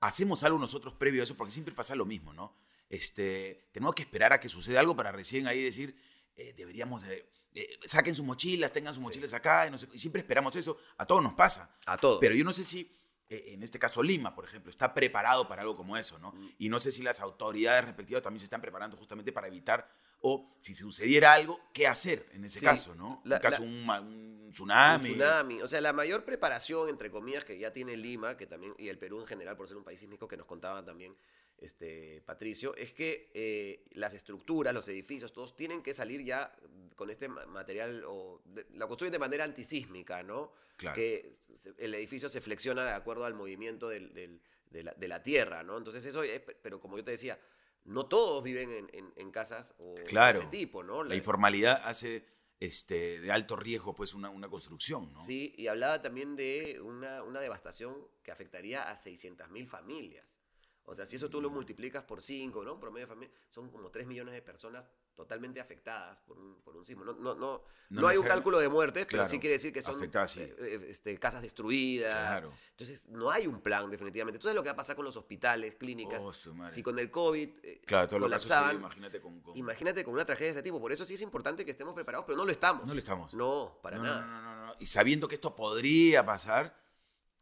¿hacemos 0.00 0.42
algo 0.42 0.58
nosotros 0.58 0.94
previo 0.94 1.22
a 1.22 1.24
eso? 1.24 1.36
Porque 1.36 1.52
siempre 1.52 1.72
pasa 1.72 1.94
lo 1.94 2.04
mismo, 2.04 2.32
¿no? 2.32 2.56
Este, 2.88 3.68
tenemos 3.72 3.94
que 3.94 4.02
esperar 4.02 4.32
a 4.32 4.40
que 4.40 4.48
suceda 4.48 4.80
algo 4.80 4.96
para 4.96 5.12
recién 5.12 5.46
ahí 5.46 5.62
decir, 5.62 5.96
eh, 6.34 6.52
deberíamos 6.56 7.02
de... 7.06 7.30
eh, 7.54 7.78
saquen 7.86 8.16
sus 8.16 8.24
mochilas, 8.24 8.72
tengan 8.72 8.92
sus 8.92 9.00
Sí. 9.00 9.06
mochilas 9.06 9.32
acá, 9.32 9.66
y, 9.68 9.70
no 9.70 9.78
sé- 9.78 9.88
y 9.92 10.00
siempre 10.00 10.20
esperamos 10.20 10.56
eso. 10.56 10.78
A 10.98 11.06
todos 11.06 11.22
nos 11.22 11.34
pasa. 11.34 11.76
A 11.86 11.96
todos. 11.96 12.18
Pero 12.20 12.34
yo 12.34 12.44
no 12.44 12.52
sé 12.52 12.64
si, 12.64 12.92
eh, 13.28 13.52
en 13.54 13.62
este 13.62 13.78
caso 13.78 14.02
Lima, 14.02 14.34
por 14.34 14.44
ejemplo, 14.44 14.68
está 14.68 14.92
preparado 14.94 15.46
para 15.46 15.62
algo 15.62 15.76
como 15.76 15.96
eso, 15.96 16.18
¿no? 16.18 16.32
Mm. 16.32 16.50
Y 16.58 16.68
no 16.70 16.80
sé 16.80 16.90
si 16.90 17.02
las 17.04 17.20
autoridades 17.20 17.84
respectivas 17.84 18.20
también 18.22 18.40
se 18.40 18.46
están 18.46 18.60
preparando 18.60 18.96
justamente 18.96 19.32
para 19.32 19.46
evitar, 19.46 19.88
o 20.22 20.56
si 20.60 20.72
sucediera 20.74 21.32
algo, 21.34 21.60
¿qué 21.72 21.86
hacer 21.86 22.26
en 22.32 22.44
ese 22.44 22.60
Sí, 22.60 22.64
caso, 22.64 22.94
¿no? 22.94 23.20
la- 23.24 23.36
en 23.36 23.42
caso 23.42 23.62
la- 23.62 23.68
un, 23.68 23.84
ma- 23.86 24.00
un 24.00 24.42
Un 24.46 24.50
tsunami. 24.52 25.08
tsunami. 25.10 25.62
O 25.62 25.68
sea, 25.68 25.80
la 25.80 25.92
mayor 25.92 26.24
preparación, 26.24 26.88
entre 26.88 27.10
comillas, 27.10 27.44
que 27.44 27.58
ya 27.58 27.72
tiene 27.72 27.96
Lima, 27.96 28.36
que 28.36 28.46
también, 28.46 28.74
y 28.78 28.88
el 28.88 28.98
Perú 28.98 29.20
en 29.20 29.26
general, 29.26 29.56
por 29.56 29.66
ser 29.68 29.76
un 29.76 29.84
país 29.84 29.98
sísmico, 30.00 30.26
que 30.28 30.36
nos 30.36 30.46
contaban 30.46 30.84
también 30.84 31.14
este, 31.58 32.22
Patricio, 32.26 32.74
es 32.76 32.92
que 32.92 33.30
eh, 33.34 33.84
las 33.92 34.14
estructuras, 34.14 34.74
los 34.74 34.88
edificios, 34.88 35.32
todos 35.32 35.54
tienen 35.56 35.80
que 35.82 35.94
salir 35.94 36.22
ya 36.24 36.52
con 36.96 37.08
este 37.10 37.28
ma- 37.28 37.46
material, 37.46 38.02
o 38.06 38.42
de- 38.44 38.66
lo 38.74 38.88
construyen 38.88 39.12
de 39.12 39.18
manera 39.20 39.44
antisísmica, 39.44 40.22
¿no? 40.24 40.52
Claro. 40.76 40.94
Que 40.96 41.32
el 41.78 41.94
edificio 41.94 42.28
se 42.28 42.40
flexiona 42.40 42.84
de 42.84 42.92
acuerdo 42.92 43.24
al 43.24 43.34
movimiento 43.34 43.88
del- 43.88 44.12
del- 44.12 44.40
de, 44.70 44.82
la, 44.84 44.92
de 44.94 45.06
la 45.08 45.22
tierra, 45.22 45.62
¿no? 45.62 45.78
Entonces 45.78 46.04
eso 46.04 46.22
es, 46.24 46.40
pero 46.40 46.80
como 46.80 46.96
yo 46.96 47.04
te 47.04 47.12
decía, 47.12 47.38
no 47.84 48.06
todos 48.06 48.42
viven 48.42 48.70
en, 48.70 48.88
en- 48.92 49.12
en 49.16 49.30
casas 49.30 49.74
o 49.78 49.94
de 49.94 50.04
Claro. 50.04 50.38
ese 50.40 50.48
tipo, 50.48 50.82
¿no? 50.82 51.02
La 51.04 51.14
informalidad 51.16 51.82
hace 51.84 52.24
este, 52.60 53.20
de 53.20 53.32
alto 53.32 53.56
riesgo 53.56 53.92
pues 53.94 54.14
una, 54.14 54.30
una 54.30 54.48
construcción, 54.48 55.12
¿no? 55.12 55.20
Sí, 55.24 55.52
y 55.56 55.66
hablaba 55.66 56.00
también 56.00 56.36
de 56.36 56.80
una, 56.80 57.22
una 57.24 57.40
devastación 57.40 58.06
que 58.22 58.30
afectaría 58.30 58.88
a 58.88 58.94
600.000 58.96 59.66
familias. 59.66 60.38
O 60.84 60.94
sea, 60.94 61.06
si 61.06 61.16
eso 61.16 61.28
tú 61.28 61.40
lo 61.40 61.50
multiplicas 61.50 62.04
por 62.04 62.22
5, 62.22 62.64
¿no? 62.64 62.78
Promedio 62.78 63.06
de 63.06 63.12
familia, 63.12 63.34
son 63.48 63.68
como 63.70 63.90
3 63.90 64.06
millones 64.06 64.34
de 64.34 64.42
personas 64.42 64.88
totalmente 65.14 65.60
afectadas 65.60 66.20
por 66.22 66.38
un, 66.38 66.60
por 66.62 66.76
un 66.76 66.84
sismo. 66.86 67.04
No, 67.04 67.12
no, 67.12 67.34
no, 67.34 67.62
No 67.90 68.00
no 68.00 68.08
hay 68.08 68.16
un 68.16 68.24
cálculo 68.26 68.58
de 68.58 68.68
muertes, 68.68 69.06
pero 69.10 69.28
sí 69.28 69.38
quiere 69.38 69.54
decir 69.54 69.72
que 69.72 69.82
son 69.82 69.96
afectadas, 69.96 70.32
sí. 70.32 70.40
eh, 70.40 70.56
eh, 70.58 70.86
este, 70.88 71.18
casas 71.18 71.42
destruidas. 71.42 72.10
Claro. 72.30 72.52
Entonces, 72.70 73.08
no 73.08 73.30
hay 73.30 73.46
un 73.46 73.60
plan 73.60 73.90
definitivamente. 73.90 74.38
¿Tú 74.38 74.44
sabes 74.44 74.56
lo 74.56 74.62
que 74.62 74.68
va 74.70 74.72
a 74.72 74.76
pasar 74.76 74.96
con 74.96 75.04
los 75.04 75.16
hospitales, 75.16 75.74
clínicas? 75.74 76.22
Oh, 76.24 76.32
si 76.32 76.82
con 76.82 76.98
el 76.98 77.10
COVID 77.10 77.50
eh, 77.62 77.80
Claro, 77.86 78.08
todo 78.08 78.18
lo 78.20 78.24
que 78.26 78.30
colapsaban, 78.30 78.76
imagínate 78.76 79.20
con, 79.20 79.40
con- 79.40 79.56
imagínate 79.56 80.04
con 80.04 80.14
una 80.14 80.24
tragedia 80.24 80.46
de 80.52 80.58
este 80.58 80.62
tipo. 80.62 80.80
Por 80.80 80.92
eso 80.92 81.04
sí 81.04 81.14
es 81.14 81.22
importante 81.22 81.64
que 81.64 81.70
estemos 81.70 81.94
preparados, 81.94 82.24
pero 82.26 82.38
no 82.38 82.44
lo 82.44 82.52
estamos. 82.52 82.86
No 82.86 82.94
lo 82.94 82.98
estamos. 82.98 83.34
No, 83.34 83.78
para 83.82 83.98
No, 83.98 84.04
nada. 84.04 84.26
No, 84.26 84.42
no, 84.42 84.54
no, 84.56 84.66
no. 84.66 84.76
Y 84.80 84.86
sabiendo 84.86 85.28
que 85.28 85.34
esto 85.34 85.54
podría 85.54 86.24
pasar, 86.24 86.74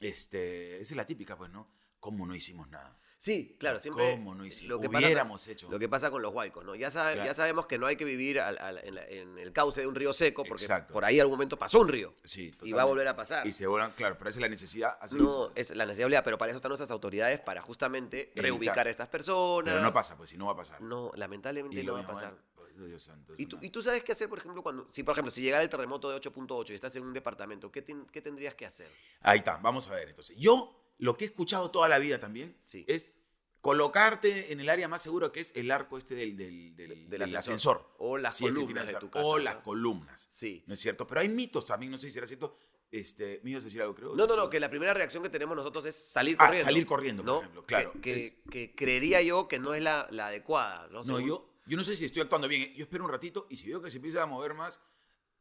este, 0.00 0.80
esa 0.80 0.94
es 0.94 0.96
la 0.96 1.06
típica, 1.06 1.36
pues, 1.36 1.50
¿no? 1.50 1.68
¿Cómo 2.00 2.26
no 2.26 2.34
hicimos 2.34 2.68
nada? 2.68 2.98
Sí, 3.22 3.54
claro, 3.60 3.78
siempre. 3.80 4.12
¿Cómo 4.12 4.34
no 4.34 4.46
hicimos? 4.46 4.70
Lo 4.70 4.80
que 4.80 4.88
pasa- 4.88 5.04
Hubiéramos 5.06 5.46
hecho. 5.46 5.68
Lo 5.70 5.78
que 5.78 5.90
pasa 5.90 6.10
con 6.10 6.22
los 6.22 6.32
huaicos, 6.34 6.64
¿no? 6.64 6.74
Ya, 6.74 6.88
sabe- 6.88 7.12
Claro. 7.12 7.26
ya 7.28 7.34
sabemos 7.34 7.66
que 7.66 7.76
no 7.76 7.84
hay 7.86 7.96
que 7.96 8.06
vivir 8.06 8.40
al- 8.40 8.56
al- 8.56 8.78
en, 8.78 8.94
la- 8.94 9.06
en 9.06 9.38
el 9.38 9.52
cauce 9.52 9.82
de 9.82 9.86
un 9.86 9.94
río 9.94 10.14
seco, 10.14 10.42
porque 10.42 10.64
Exacto. 10.64 10.94
por 10.94 11.04
ahí 11.04 11.20
algún 11.20 11.34
momento 11.36 11.58
pasó 11.58 11.80
un 11.80 11.88
río 11.88 12.14
Sí, 12.24 12.50
y 12.62 12.72
va 12.72 12.80
a 12.80 12.84
volver 12.86 13.06
a 13.08 13.14
pasar. 13.14 13.46
Y 13.46 13.52
se 13.52 13.66
vuelvan, 13.66 13.92
claro, 13.92 14.16
pero 14.16 14.30
esa 14.30 14.38
es 14.38 14.40
la 14.40 14.48
necesidad. 14.48 14.96
así 15.02 15.18
No, 15.18 15.52
es 15.54 15.68
la 15.76 15.84
necesidad 15.84 16.24
pero 16.24 16.38
para 16.38 16.48
eso 16.50 16.56
están 16.56 16.70
nuestras 16.70 16.90
autoridades, 16.90 17.40
para 17.42 17.60
justamente 17.60 18.28
Evitar. 18.28 18.44
reubicar 18.44 18.86
a 18.86 18.90
estas 18.90 19.08
personas. 19.08 19.74
Pero 19.74 19.84
no 19.84 19.92
pasa, 19.92 20.16
pues, 20.16 20.30
si 20.30 20.38
no 20.38 20.46
va 20.46 20.52
a 20.52 20.56
pasar. 20.56 20.80
No, 20.80 21.12
lamentablemente 21.14 21.84
no 21.84 21.92
va 21.92 22.00
a 22.00 22.06
pasar. 22.06 22.30
bueno, 22.30 22.42
pues, 22.54 22.88
Dios 22.88 23.02
santo, 23.02 23.34
es 23.34 23.40
¿Y 23.40 23.44
tú, 23.44 23.58
y 23.60 23.68
tú 23.68 23.82
sabes 23.82 24.02
qué 24.02 24.12
hacer, 24.12 24.30
por 24.30 24.38
ejemplo, 24.38 24.62
cuando, 24.62 24.88
si 24.90 25.02
por 25.02 25.12
ejemplo, 25.12 25.30
si 25.30 25.42
llegara 25.42 25.62
el 25.62 25.68
terremoto 25.68 26.08
de 26.08 26.16
8.8 26.16 26.72
y 26.72 26.74
estás 26.74 26.96
en 26.96 27.02
un 27.02 27.12
departamento, 27.12 27.70
¿qué, 27.70 27.82
ten- 27.82 28.06
qué 28.10 28.22
tendrías 28.22 28.54
que 28.54 28.64
hacer? 28.64 28.90
Ahí 29.20 29.40
está, 29.40 29.58
vamos 29.58 29.86
a 29.88 29.92
ver. 29.94 30.08
Entonces, 30.08 30.38
yo 30.38 30.79
lo 31.00 31.16
que 31.16 31.24
he 31.24 31.28
escuchado 31.28 31.70
toda 31.70 31.88
la 31.88 31.98
vida 31.98 32.20
también 32.20 32.56
Sí. 32.64 32.84
es 32.88 33.12
colocarte 33.60 34.52
en 34.52 34.60
el 34.60 34.68
área 34.70 34.88
más 34.88 35.02
segura 35.02 35.30
que 35.32 35.40
es 35.40 35.52
el 35.54 35.70
arco 35.70 35.98
este 35.98 36.14
del, 36.14 36.36
del, 36.36 36.74
del- 36.76 37.22
ascensor. 37.22 37.38
ascensor. 37.38 37.94
O 37.98 38.16
las 38.18 38.36
Si 38.36 38.44
columnas 38.44 38.66
tienes 38.66 38.86
de 38.86 38.94
tu 39.00 39.06
ar- 39.06 39.10
casa, 39.12 39.26
O 39.26 39.38
¿no? 39.38 39.44
las 39.44 39.56
columnas. 39.56 40.28
Sí. 40.30 40.64
¿No 40.66 40.74
es 40.74 40.80
cierto? 40.80 41.06
Pero 41.06 41.20
hay 41.20 41.28
mitos 41.28 41.66
también, 41.66 41.92
no 41.92 41.98
sé 41.98 42.06
si 42.06 42.12
será 42.12 42.26
cierto. 42.26 42.56
Este, 42.90 43.40
¿Me 43.44 43.50
ibas 43.50 43.62
a 43.62 43.66
decir 43.66 43.80
algo, 43.82 43.94
creo? 43.94 44.16
No, 44.16 44.26
no, 44.26 44.34
no, 44.34 44.50
que 44.50 44.58
la 44.58 44.68
primera 44.68 44.92
reacción 44.94 45.22
que 45.22 45.28
tenemos 45.28 45.54
nosotros 45.56 45.84
es 45.86 45.94
salir 45.94 46.34
Ah, 46.40 46.46
corriendo. 46.46 46.64
salir 46.64 46.86
corriendo, 46.86 47.22
por 47.22 47.32
¿no? 47.34 47.38
ejemplo, 47.40 47.64
claro, 47.64 47.92
Que, 47.92 48.00
que- 48.00 48.16
es- 48.16 48.36
que 48.50 48.74
creería 48.74 49.22
yo 49.22 49.46
que 49.46 49.58
no 49.60 49.74
es 49.74 49.82
la, 49.82 50.08
la 50.10 50.26
adecuada. 50.28 50.88
No, 50.88 51.20
yo, 51.20 51.48
yo 51.66 51.76
no 51.76 51.84
sé 51.84 51.94
si 51.94 52.04
estoy 52.06 52.22
actuando 52.22 52.48
bien. 52.48 52.62
¿eh? 52.62 52.74
Yo 52.76 52.82
espero 52.84 53.04
un 53.04 53.10
ratito 53.10 53.46
y 53.48 53.58
si 53.58 53.68
veo 53.68 53.80
que 53.80 53.90
se 53.90 53.98
empieza 53.98 54.22
a 54.22 54.26
mover 54.26 54.54
más, 54.54 54.80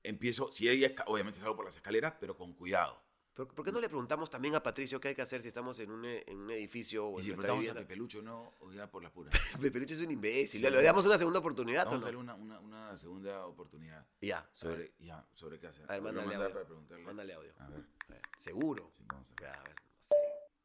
empiezo, 0.03 0.51
si 0.51 0.67
hay, 0.67 0.83
esca- 0.83 1.05
obviamente 1.07 1.39
salgo 1.39 1.55
por 1.55 1.65
las 1.65 1.75
escaleras, 1.75 2.13
pero 2.19 2.37
con 2.37 2.53
cuidado. 2.53 3.01
¿Por, 3.39 3.47
por 3.55 3.63
qué 3.63 3.71
no 3.71 3.79
le 3.79 3.87
preguntamos 3.87 4.29
también 4.29 4.53
a 4.55 4.61
Patricio 4.61 4.99
qué 4.99 5.07
hay 5.09 5.15
que 5.15 5.21
hacer 5.21 5.41
si 5.41 5.47
estamos 5.47 5.79
en 5.79 5.89
un, 5.91 6.03
e- 6.03 6.25
en 6.27 6.39
un 6.39 6.51
edificio 6.51 7.07
o 7.07 7.11
Y 7.11 7.15
en 7.19 7.23
si 7.23 7.29
le 7.29 7.35
nuestra 7.35 7.53
preguntamos 7.53 7.57
a 7.57 7.61
vivienda? 7.61 7.81
Pepelucho, 7.87 8.21
no, 8.21 8.53
o 8.59 8.69
ya 8.69 8.91
por 8.91 9.01
las 9.01 9.13
puras. 9.13 9.33
Pepelucho 9.61 9.93
es 9.93 10.01
un 10.01 10.11
imbécil. 10.11 10.59
Sí. 10.59 10.69
¿Le 10.69 10.83
damos 10.83 11.05
una 11.05 11.17
segunda 11.17 11.39
oportunidad 11.39 11.85
Vamos 11.85 12.03
a 12.03 12.07
darle 12.07 12.19
una, 12.19 12.35
una, 12.35 12.59
una 12.59 12.97
segunda 12.97 13.45
oportunidad. 13.45 14.05
Ya, 14.19 14.45
Sobre, 14.51 14.73
sobre, 14.87 14.93
ya, 14.99 15.25
sobre 15.31 15.57
qué 15.57 15.67
hacer. 15.67 15.85
a 15.89 15.93
ver, 15.93 16.01
mándale 16.01 16.35
audio. 16.35 16.51
para 16.53 16.65
preguntarle. 16.65 17.05
Mándale 17.05 17.33
audio. 17.33 17.53
A 17.59 17.67
ver, 17.69 17.85
A 18.07 18.11
ver, 18.11 18.21
¿Seguro? 18.37 18.89
sí, 18.91 19.05
vamos 19.07 19.31
a 19.31 19.41
ver. 19.41 19.43
Ya, 19.53 19.57
a 19.57 19.63
ver, 19.63 19.75
no 19.75 20.01
sé. 20.01 20.15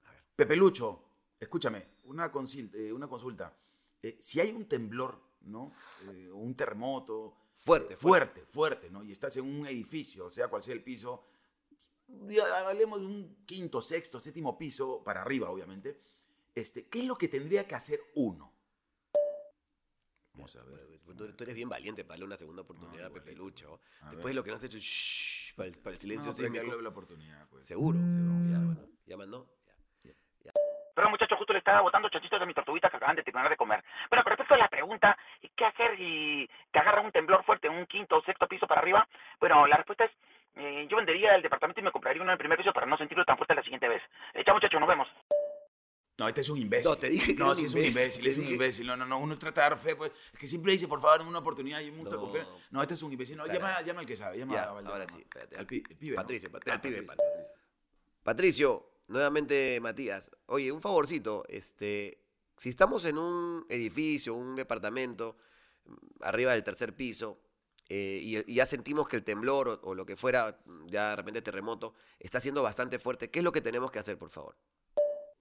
A 0.07 0.11
ver. 0.11 0.23
Pepelucho, 0.35 1.05
escúchame, 1.39 1.87
una, 2.07 2.27
eh, 2.75 2.93
una 2.93 3.07
consulta. 3.07 3.57
Eh, 4.03 4.17
si 4.19 4.41
hay 4.41 4.51
un 4.51 4.67
temblor, 4.67 5.21
¿no? 5.43 5.73
Eh, 6.11 6.29
un 6.33 6.57
terremoto. 6.57 7.37
Fuerte, 7.55 7.95
eh, 7.95 7.97
fuerte, 7.97 8.45
fuerte, 8.45 8.91
¿no? 8.91 9.05
Y 9.05 9.13
estás 9.13 9.37
en 9.37 9.45
un 9.45 9.65
edificio, 9.69 10.29
sea 10.29 10.49
cual 10.49 10.61
sea 10.63 10.75
el 10.75 10.83
piso, 10.83 11.25
hablemos 12.67 13.01
de 13.01 13.07
un 13.07 13.45
quinto, 13.47 13.81
sexto, 13.81 14.21
séptimo 14.21 14.57
piso, 14.59 15.03
para 15.05 15.23
arriba, 15.23 15.51
obviamente. 15.51 15.99
Este, 16.55 16.89
¿Qué 16.89 17.01
es 17.01 17.05
lo 17.07 17.17
que 17.17 17.29
tendría 17.29 17.67
que 17.67 17.75
hacer 17.75 18.01
uno? 18.15 18.53
Vamos 20.33 20.57
a 20.57 20.63
ver. 20.65 20.99
Bueno, 21.05 21.19
Tú, 21.27 21.33
tú 21.37 21.45
eres 21.45 21.55
bien 21.55 21.69
valiente 21.69 22.03
para 22.05 22.15
darle 22.15 22.25
una 22.27 22.37
segunda 22.37 22.63
oportunidad 22.63 23.05
a 23.05 23.09
igualito, 23.09 23.25
Pepelucho. 23.25 23.81
A 24.03 24.11
Después 24.11 24.25
ver. 24.25 24.27
de 24.27 24.35
lo 24.35 24.45
que 24.45 24.51
nos 24.51 24.59
has 24.59 24.65
hecho, 24.65 24.79
shh, 24.79 25.55
para 25.55 25.69
el, 25.69 25.79
para 25.79 25.95
el 25.95 26.01
silencio 26.01 26.33
No, 26.33 26.55
darle 26.55 26.83
la 26.83 26.89
oportunidad, 26.89 27.49
pues. 27.49 27.67
Seguro. 27.67 27.99
Sí, 27.99 28.05
vamos 28.05 28.47
a 28.47 28.51
Ya, 28.51 28.59
ver. 28.59 28.67
bueno, 28.67 28.89
ya 29.07 29.17
mandó. 29.17 29.47
Ya. 30.03 30.53
Pero 30.95 31.11
muchacho, 31.11 31.37
justo 31.37 31.53
le 31.53 31.59
estaba 31.61 31.81
botando 31.83 32.09
chachitos 32.09 32.39
de 32.41 32.47
mi 32.47 32.55
tortuguita 32.55 32.91
que 32.91 32.97
acaban 32.97 33.17
de 33.17 33.23
terminar 33.23 33.49
de 33.51 33.57
comer. 33.57 33.83
Bueno, 34.11 34.23
con 34.25 34.31
respecto 34.31 34.55
a 34.55 34.59
la 34.59 34.69
pregunta, 34.69 35.17
¿qué 35.57 35.65
hacer 35.65 35.97
si 35.97 36.49
te 36.73 36.79
agarra 36.79 37.01
un 37.03 37.13
temblor 37.13 37.45
fuerte 37.45 37.67
en 37.69 37.75
un 37.75 37.87
quinto 37.87 38.17
o 38.19 38.23
sexto 38.23 38.47
piso 38.49 38.67
para 38.67 38.81
arriba? 38.81 39.09
Bueno, 39.41 39.67
la 39.67 39.77
respuesta 39.77 40.05
es, 40.05 40.11
eh, 40.57 40.87
yo 40.91 40.97
vendería 40.97 41.35
el 41.35 41.43
departamento 41.43 41.81
y 41.81 41.85
me 41.85 41.93
compraría 41.93 42.23
uno 42.23 42.31
en 42.31 42.35
el 42.35 42.39
primer 42.39 42.59
piso 42.59 42.73
para 42.73 42.87
no 42.87 42.97
sentirlo 42.97 43.25
tan 43.25 43.37
fuerte 43.37 43.55
la 43.55 43.63
siguiente 43.63 43.89
vez. 43.89 44.03
Eh, 44.35 44.43
chao 44.45 44.55
muchachos, 44.55 44.79
nos 44.81 44.89
vemos. 44.89 45.09
No, 46.17 46.29
este 46.29 46.43
es 46.43 46.49
un 46.49 46.59
imbécil. 46.59 46.91
No, 46.93 46.97
te 46.97 47.09
dije 47.09 47.35
que 47.35 47.39
No, 47.41 47.47
era 47.47 47.51
un 47.53 47.57
sí 47.59 47.65
es 47.67 47.75
un 47.75 47.81
imbécil, 47.85 48.27
es 48.29 48.39
un 48.39 48.47
imbécil. 48.47 48.87
No, 48.87 48.97
no, 48.97 49.05
no, 49.05 49.19
uno 49.19 49.37
trata 49.37 49.65
de 49.65 49.71
dar 49.71 49.79
fe, 49.79 49.97
pues. 49.97 50.13
Es 50.33 50.39
que 50.39 50.47
siempre 50.47 50.71
dice, 50.71 50.87
por 50.87 51.01
favor, 51.01 51.19
dame 51.19 51.31
una 51.31 51.41
oportunidad 51.41 51.81
y 51.81 51.91
mucha 51.91 52.13
No. 52.13 52.21
confianza. 52.21 52.53
No, 52.71 52.81
este 52.83 52.95
es 52.95 53.03
un 53.03 53.11
imbécil. 53.13 53.37
No, 53.37 53.47
llama, 53.49 53.83
llama 53.83 54.01
al 54.01 54.07
que 54.07 54.15
sabe, 54.17 54.39
llama 54.39 54.55
Ya, 54.55 54.63
a 54.65 54.73
Valderrama. 54.75 55.03
ahora 55.03 55.13
sí, 55.13 55.21
espérate, 55.23 55.57
Al 55.57 55.67
pi- 55.67 55.83
el 55.91 55.97
pibe, 55.97 56.15
¿no? 56.17 56.23
Patricio, 56.23 56.53
Pat- 56.53 56.63
Ah, 56.69 56.81
pibe, 56.81 57.03
Patricio, 57.03 57.07
Patricio. 57.07 57.55
Patricio, 58.23 58.91
nuevamente 59.09 59.81
Matías. 59.81 60.31
Oye, 60.47 60.71
un 60.71 60.81
favorcito, 60.81 61.45
este, 61.49 62.19
si 62.57 62.69
estamos 62.69 63.05
en 63.07 63.19
un 63.19 63.67
edificio, 63.69 64.35
un 64.35 64.55
departamento, 64.55 65.37
mm, 65.87 65.95
arriba 66.23 66.53
del 66.53 66.63
tercer 66.65 66.95
piso, 66.95 67.41
eh, 67.89 68.19
y, 68.23 68.51
y 68.53 68.55
ya 68.55 68.67
sentimos 68.67 69.09
que 69.09 69.17
el 69.17 69.25
temblor 69.25 69.69
o, 69.69 69.81
o 69.83 69.95
lo 69.95 70.07
que 70.07 70.17
fuera, 70.17 70.59
mm, 70.65 70.87
ya 70.87 71.11
de 71.11 71.17
repente 71.17 71.43
terremoto, 71.43 71.95
está 72.19 72.41
siendo 72.41 72.63
bastante 72.63 72.99
fuerte, 72.99 73.31
¿qué 73.31 73.41
es 73.41 73.45
lo 73.45 73.53
que 73.53 73.61
tenemos 73.61 73.91
que 73.91 73.99
hacer, 73.99 74.17
por 74.19 74.31
favor? 74.31 74.57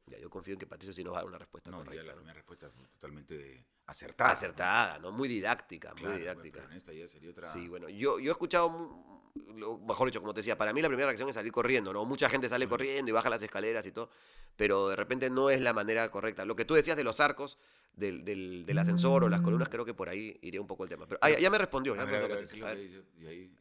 Ya, 0.05 0.17
yo 0.19 0.29
confío 0.29 0.53
en 0.53 0.59
que 0.59 0.67
Patricio 0.67 0.93
sí 0.93 1.03
nos 1.03 1.13
va 1.13 1.19
a 1.19 1.21
dar 1.21 1.27
una 1.29 1.37
respuesta 1.37 1.71
No, 1.71 1.79
ya 1.79 1.85
correcta. 1.85 2.05
la 2.05 2.11
¿no? 2.11 2.17
primera 2.17 2.33
respuesta 2.35 2.69
totalmente 2.91 3.65
acertada. 3.87 4.29
¿no? 4.29 4.33
Acertada, 4.33 4.99
¿no? 4.99 5.11
Muy 5.11 5.27
didáctica, 5.27 5.89
Claro, 5.89 6.01
muy 6.01 6.11
pues, 6.11 6.19
didáctica. 6.21 6.59
pero 6.59 6.71
en 6.71 6.77
esta 6.77 6.93
ya 6.93 7.07
sería 7.07 7.29
otra. 7.31 7.51
Sí, 7.53 7.67
bueno, 7.67 7.89
yo, 7.89 8.19
yo 8.19 8.29
he 8.29 8.31
escuchado, 8.31 9.29
lo- 9.55 9.77
mejor 9.79 10.07
dicho, 10.07 10.19
como 10.21 10.33
te 10.33 10.39
decía, 10.39 10.57
para 10.57 10.73
mí 10.73 10.81
la 10.81 10.87
primera 10.87 11.07
reacción 11.07 11.27
es 11.29 11.35
salir 11.35 11.51
corriendo, 11.51 11.91
¿no? 11.93 12.05
Mucha 12.05 12.29
gente 12.29 12.47
sale 12.49 12.67
corriendo 12.67 13.09
y 13.09 13.13
baja 13.13 13.29
las 13.29 13.43
escaleras 13.43 13.85
y 13.85 13.91
todo, 13.91 14.09
pero 14.55 14.89
de 14.89 14.95
repente 14.95 15.29
no 15.29 15.49
es 15.49 15.61
la 15.61 15.73
manera 15.73 16.09
correcta. 16.11 16.45
Lo 16.45 16.55
que 16.55 16.65
tú 16.65 16.73
decías 16.75 16.95
de 16.97 17.03
los 17.03 17.19
arcos 17.19 17.57
del, 17.93 18.23
del, 18.25 18.65
del 18.65 18.77
ascensor 18.77 19.23
o 19.23 19.29
las 19.29 19.41
columnas, 19.41 19.69
creo 19.69 19.85
que 19.85 19.93
por 19.93 20.09
ahí 20.09 20.37
iría 20.41 20.61
un 20.61 20.67
poco 20.67 20.83
el 20.83 20.89
tema. 20.89 21.05
Pero, 21.07 21.19
ah, 21.21 21.29
ya, 21.29 21.39
ya 21.39 21.49
me 21.49 21.57
respondió, 21.57 21.93
A 21.93 22.03
ahí, 22.03 23.51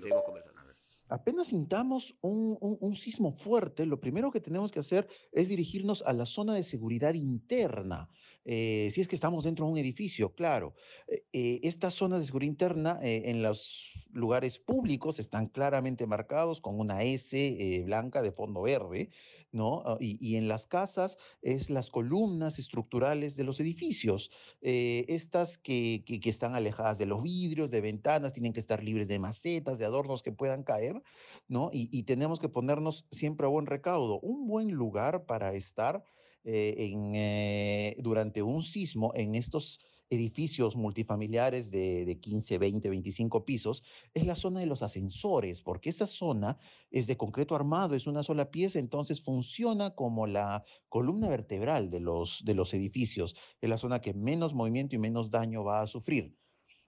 seguimos 0.00 0.24
conversando. 0.24 0.60
A 0.60 0.64
ver. 0.64 0.76
Apenas 1.08 1.48
sintamos 1.48 2.14
un, 2.20 2.56
un- 2.60 2.78
un 2.80 2.94
sismo 2.94 3.32
fuerte, 3.32 3.84
lo 3.84 3.98
primero 4.00 4.30
que 4.30 4.40
tenemos 4.40 4.70
que 4.70 4.78
hacer 4.80 5.08
es 5.32 5.48
dirigirnos 5.48 6.02
a 6.02 6.12
la 6.12 6.24
zona 6.26 6.54
de 6.54 6.62
seguridad 6.62 7.14
interna. 7.14 8.08
Eh, 8.44 8.88
si 8.90 9.00
es 9.00 9.08
que 9.08 9.14
estamos 9.14 9.44
dentro 9.44 9.66
de 9.66 9.72
un 9.72 9.78
edificio, 9.78 10.32
claro. 10.34 10.74
Eh, 11.08 11.24
eh, 11.32 11.60
esta 11.62 11.90
zona 11.90 12.18
de 12.18 12.24
seguridad 12.24 12.50
interna 12.50 13.00
eh, 13.02 13.22
en 13.26 13.42
los 13.42 14.06
lugares 14.12 14.58
públicos 14.58 15.18
están 15.18 15.46
claramente 15.46 16.06
marcados 16.06 16.60
con 16.60 16.78
una 16.80 17.02
S 17.02 17.82
blanca 17.84 18.22
de 18.22 18.32
fondo 18.32 18.62
verde, 18.62 19.10
¿no? 19.52 19.82
Ah, 19.84 19.98
y, 20.00 20.36
en 20.36 20.48
las 20.48 20.66
casas 20.66 21.18
es 21.42 21.70
las 21.70 21.90
columnas 21.90 22.58
estructurales 22.58 23.36
de 23.36 23.44
los 23.44 23.60
edificios. 23.60 24.30
Estas 24.62 25.58
que, 25.58 26.02
están 26.24 26.54
alejadas 26.54 26.98
de 26.98 27.06
los 27.06 27.22
vidrios, 27.22 27.70
de 27.70 27.80
ventanas, 27.80 28.32
tienen 28.32 28.52
que 28.52 28.60
estar 28.60 28.82
libres 28.82 29.08
de 29.08 29.18
macetas, 29.18 29.78
de 29.78 29.84
adornos 29.84 30.22
que 30.22 30.32
puedan 30.32 30.62
caer, 30.62 31.02
¿no? 31.48 31.70
Y 31.72 32.02
tenemos 32.04 32.40
que 32.40 32.48
ponernos 32.48 33.06
siempre 33.10 33.46
a 33.46 33.50
buen 33.50 33.66
recaudo. 33.66 34.20
Un 34.20 34.46
buen 34.46 34.70
lugar 34.72 35.26
para 35.26 35.54
estar 35.54 36.04
eh, 36.44 36.94
eh, 37.14 37.96
durante 37.98 38.42
un 38.42 38.62
sismo 38.62 39.12
en 39.14 39.34
estos 39.34 39.80
edificios 40.08 40.74
multifamiliares 40.74 41.70
de, 41.70 42.04
de 42.04 42.18
15, 42.18 42.58
20, 42.58 42.88
25 42.88 43.44
pisos, 43.44 43.82
es 44.12 44.26
la 44.26 44.34
zona 44.34 44.60
de 44.60 44.66
los 44.66 44.82
ascensores, 44.82 45.62
porque 45.62 45.90
esa 45.90 46.06
zona 46.06 46.58
es 46.90 47.06
de 47.06 47.16
concreto 47.16 47.54
armado, 47.54 47.94
es 47.94 48.06
una 48.06 48.22
sola 48.22 48.50
pieza, 48.50 48.78
entonces 48.78 49.22
funciona 49.22 49.94
como 49.94 50.26
la 50.26 50.64
columna 50.88 51.28
vertebral 51.28 51.90
de 51.90 52.00
los 52.00 52.74
edificios, 52.74 53.36
es 53.60 53.70
la 53.70 53.78
zona 53.78 54.00
que 54.00 54.14
menos 54.14 54.52
movimiento 54.52 54.96
y 54.96 54.98
menos 54.98 55.30
daño 55.30 55.62
va 55.62 55.82
a 55.82 55.86
sufrir. 55.86 56.36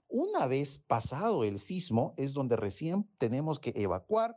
Una 0.08 0.46
vez 0.46 0.78
pasado 0.86 1.44
el 1.44 1.60
sismo 1.60 2.14
es 2.16 2.32
donde 2.32 2.56
recién 2.56 3.08
tenemos 3.18 3.60
que 3.60 3.72
evacuar 3.76 4.36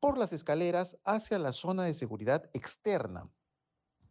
por 0.00 0.18
las 0.18 0.32
escaleras 0.32 0.98
hacia 1.04 1.38
la 1.38 1.52
zona 1.52 1.84
de 1.84 1.94
seguridad 1.94 2.50
externa 2.54 3.30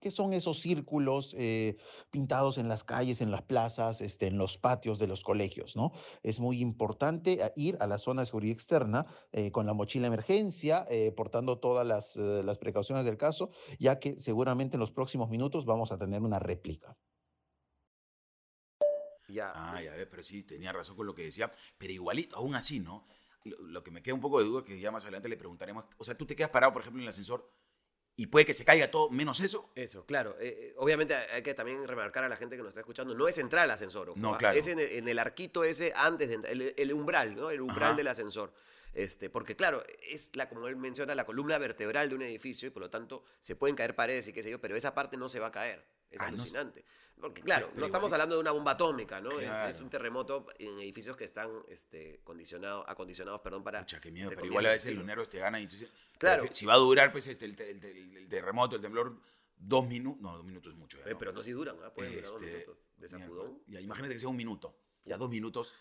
que 0.01 0.11
son 0.11 0.33
esos 0.33 0.59
círculos 0.59 1.35
eh, 1.37 1.77
pintados 2.09 2.57
en 2.57 2.67
las 2.67 2.83
calles, 2.83 3.21
en 3.21 3.31
las 3.31 3.43
plazas, 3.43 4.01
este, 4.01 4.27
en 4.27 4.37
los 4.37 4.57
patios 4.57 4.99
de 4.99 5.07
los 5.07 5.23
colegios, 5.23 5.75
¿no? 5.75 5.91
Es 6.23 6.39
muy 6.39 6.59
importante 6.59 7.39
ir 7.55 7.77
a 7.79 7.87
la 7.87 7.99
zona 7.99 8.23
de 8.23 8.25
seguridad 8.25 8.53
externa 8.53 9.05
eh, 9.31 9.51
con 9.51 9.65
la 9.65 9.73
mochila 9.73 10.03
de 10.03 10.15
emergencia, 10.15 10.85
eh, 10.89 11.11
portando 11.11 11.59
todas 11.59 11.87
las, 11.87 12.17
eh, 12.17 12.41
las 12.43 12.57
precauciones 12.57 13.05
del 13.05 13.17
caso, 13.17 13.51
ya 13.79 13.99
que 13.99 14.19
seguramente 14.19 14.75
en 14.75 14.79
los 14.79 14.91
próximos 14.91 15.29
minutos 15.29 15.65
vamos 15.65 15.91
a 15.91 15.97
tener 15.97 16.21
una 16.21 16.39
réplica. 16.39 16.97
Ya. 19.27 19.51
Ah, 19.55 19.81
ya 19.81 19.95
ves, 19.95 20.07
pero 20.09 20.23
sí, 20.23 20.43
tenía 20.43 20.73
razón 20.73 20.95
con 20.95 21.05
lo 21.05 21.15
que 21.15 21.23
decía. 21.23 21.49
Pero 21.77 21.93
igualito, 21.93 22.35
aún 22.35 22.55
así, 22.55 22.79
¿no? 22.79 23.07
Lo, 23.43 23.57
lo 23.59 23.83
que 23.83 23.91
me 23.91 24.01
queda 24.01 24.15
un 24.15 24.19
poco 24.19 24.39
de 24.39 24.45
duda, 24.45 24.63
que 24.65 24.79
ya 24.79 24.91
más 24.91 25.03
adelante 25.03 25.29
le 25.29 25.37
preguntaremos. 25.37 25.85
O 25.97 26.03
sea, 26.03 26.17
tú 26.17 26.25
te 26.25 26.35
quedas 26.35 26.49
parado, 26.49 26.73
por 26.73 26.81
ejemplo, 26.81 26.99
en 26.99 27.03
el 27.03 27.09
ascensor 27.09 27.49
y 28.21 28.27
puede 28.27 28.45
que 28.45 28.53
se 28.53 28.63
caiga 28.63 28.91
todo, 28.91 29.09
menos 29.09 29.39
eso. 29.39 29.71
Eso, 29.73 30.05
claro. 30.05 30.37
Eh, 30.39 30.55
eh, 30.69 30.73
obviamente 30.77 31.15
hay 31.15 31.41
que 31.41 31.55
también 31.55 31.87
remarcar 31.87 32.23
a 32.23 32.29
la 32.29 32.37
gente 32.37 32.55
que 32.55 32.61
nos 32.61 32.69
está 32.69 32.81
escuchando, 32.81 33.15
no 33.15 33.27
es 33.27 33.39
entrar 33.39 33.63
al 33.63 33.71
ascensor. 33.71 34.11
ojo, 34.11 34.19
No, 34.19 34.35
¿ah? 34.35 34.37
claro. 34.37 34.55
Es 34.59 34.67
en 34.67 34.77
el, 34.77 34.91
en 34.91 35.07
el 35.07 35.17
arquito 35.17 35.63
ese 35.63 35.91
antes 35.95 36.29
de 36.29 36.35
entrar, 36.35 36.53
el, 36.53 36.71
el 36.77 36.93
umbral, 36.93 37.35
¿no? 37.35 37.49
El 37.49 37.61
umbral 37.61 37.89
Ajá. 37.89 37.97
del 37.97 38.07
ascensor. 38.07 38.53
Este, 38.93 39.31
porque 39.31 39.55
claro, 39.55 39.83
es 40.07 40.35
la, 40.35 40.47
como 40.47 40.67
él 40.67 40.75
menciona, 40.75 41.15
la 41.15 41.25
columna 41.25 41.57
vertebral 41.57 42.09
de 42.09 42.15
un 42.15 42.21
edificio 42.21 42.67
y 42.67 42.71
por 42.71 42.83
lo 42.83 42.91
tanto 42.91 43.23
se 43.39 43.55
pueden 43.55 43.75
caer 43.75 43.95
paredes 43.95 44.27
y 44.27 44.33
qué 44.33 44.43
sé 44.43 44.51
yo, 44.51 44.61
pero 44.61 44.75
esa 44.75 44.93
parte 44.93 45.17
no 45.17 45.27
se 45.27 45.39
va 45.39 45.47
a 45.47 45.51
caer. 45.51 45.83
Es 46.11 46.21
Ah, 46.21 46.29
no 46.29 46.35
alucinante. 46.37 46.85
Porque 47.19 47.41
claro, 47.43 47.67
Pero 47.67 47.79
no 47.81 47.85
estamos 47.85 48.07
igual- 48.07 48.13
hablando 48.21 48.35
de 48.35 48.41
una 48.41 48.51
bomba 48.51 48.71
atómica, 48.71 49.21
¿no? 49.21 49.39
Es- 49.39 49.79
un 49.79 49.89
terremoto 49.89 50.45
en 50.59 50.79
edificios 50.79 51.15
que 51.15 51.23
están 51.23 51.49
este, 51.69 52.19
condicionados, 52.23 52.83
acondicionados 52.87 53.41
perdón, 53.41 53.63
para... 53.63 53.79
Pucha, 53.81 54.01
qué 54.01 54.11
miedo. 54.11 54.29
Pero 54.29 54.45
igual 54.45 54.65
a 54.65 54.69
veces 54.69 54.83
resistir. 54.85 54.97
los 54.97 55.05
nervios 55.05 55.29
te 55.29 55.37
ganan 55.39 55.61
y 55.61 55.67
tú 55.67 55.73
dices, 55.75 55.91
Claro. 56.17 56.43
Si 56.51 56.65
va 56.65 56.73
a 56.73 56.77
durar, 56.77 57.11
pues, 57.11 57.25
este, 57.27 57.45
el, 57.45 57.59
el 57.59 58.17
el 58.17 58.27
terremoto, 58.29 58.75
el 58.75 58.81
temblor, 58.81 59.17
dos 59.57 59.87
minutos. 59.87 60.21
No, 60.21 60.35
dos 60.35 60.45
minutos 60.45 60.73
es 60.73 60.77
mucho. 60.77 60.97
ya, 60.99 61.05
Eh, 61.05 61.11
¿no? 61.13 61.17
pero 61.17 61.31
no 61.31 61.41
si 61.43 61.51
duran, 61.51 61.77
¿ah? 61.83 61.91
Pueden 61.93 62.11
durar 62.13 62.25
dos 62.25 62.35
Este, 62.41 62.51
minutos 62.53 62.77
de 62.97 63.07
sacudón. 63.09 63.63
Ya, 63.67 63.81
imagínate 63.81 64.13
que 64.15 64.19
sea 64.19 64.29
un 64.29 64.35
minuto. 64.35 64.75
Ya 65.05 65.17
dos 65.17 65.29
minutos. 65.29 65.73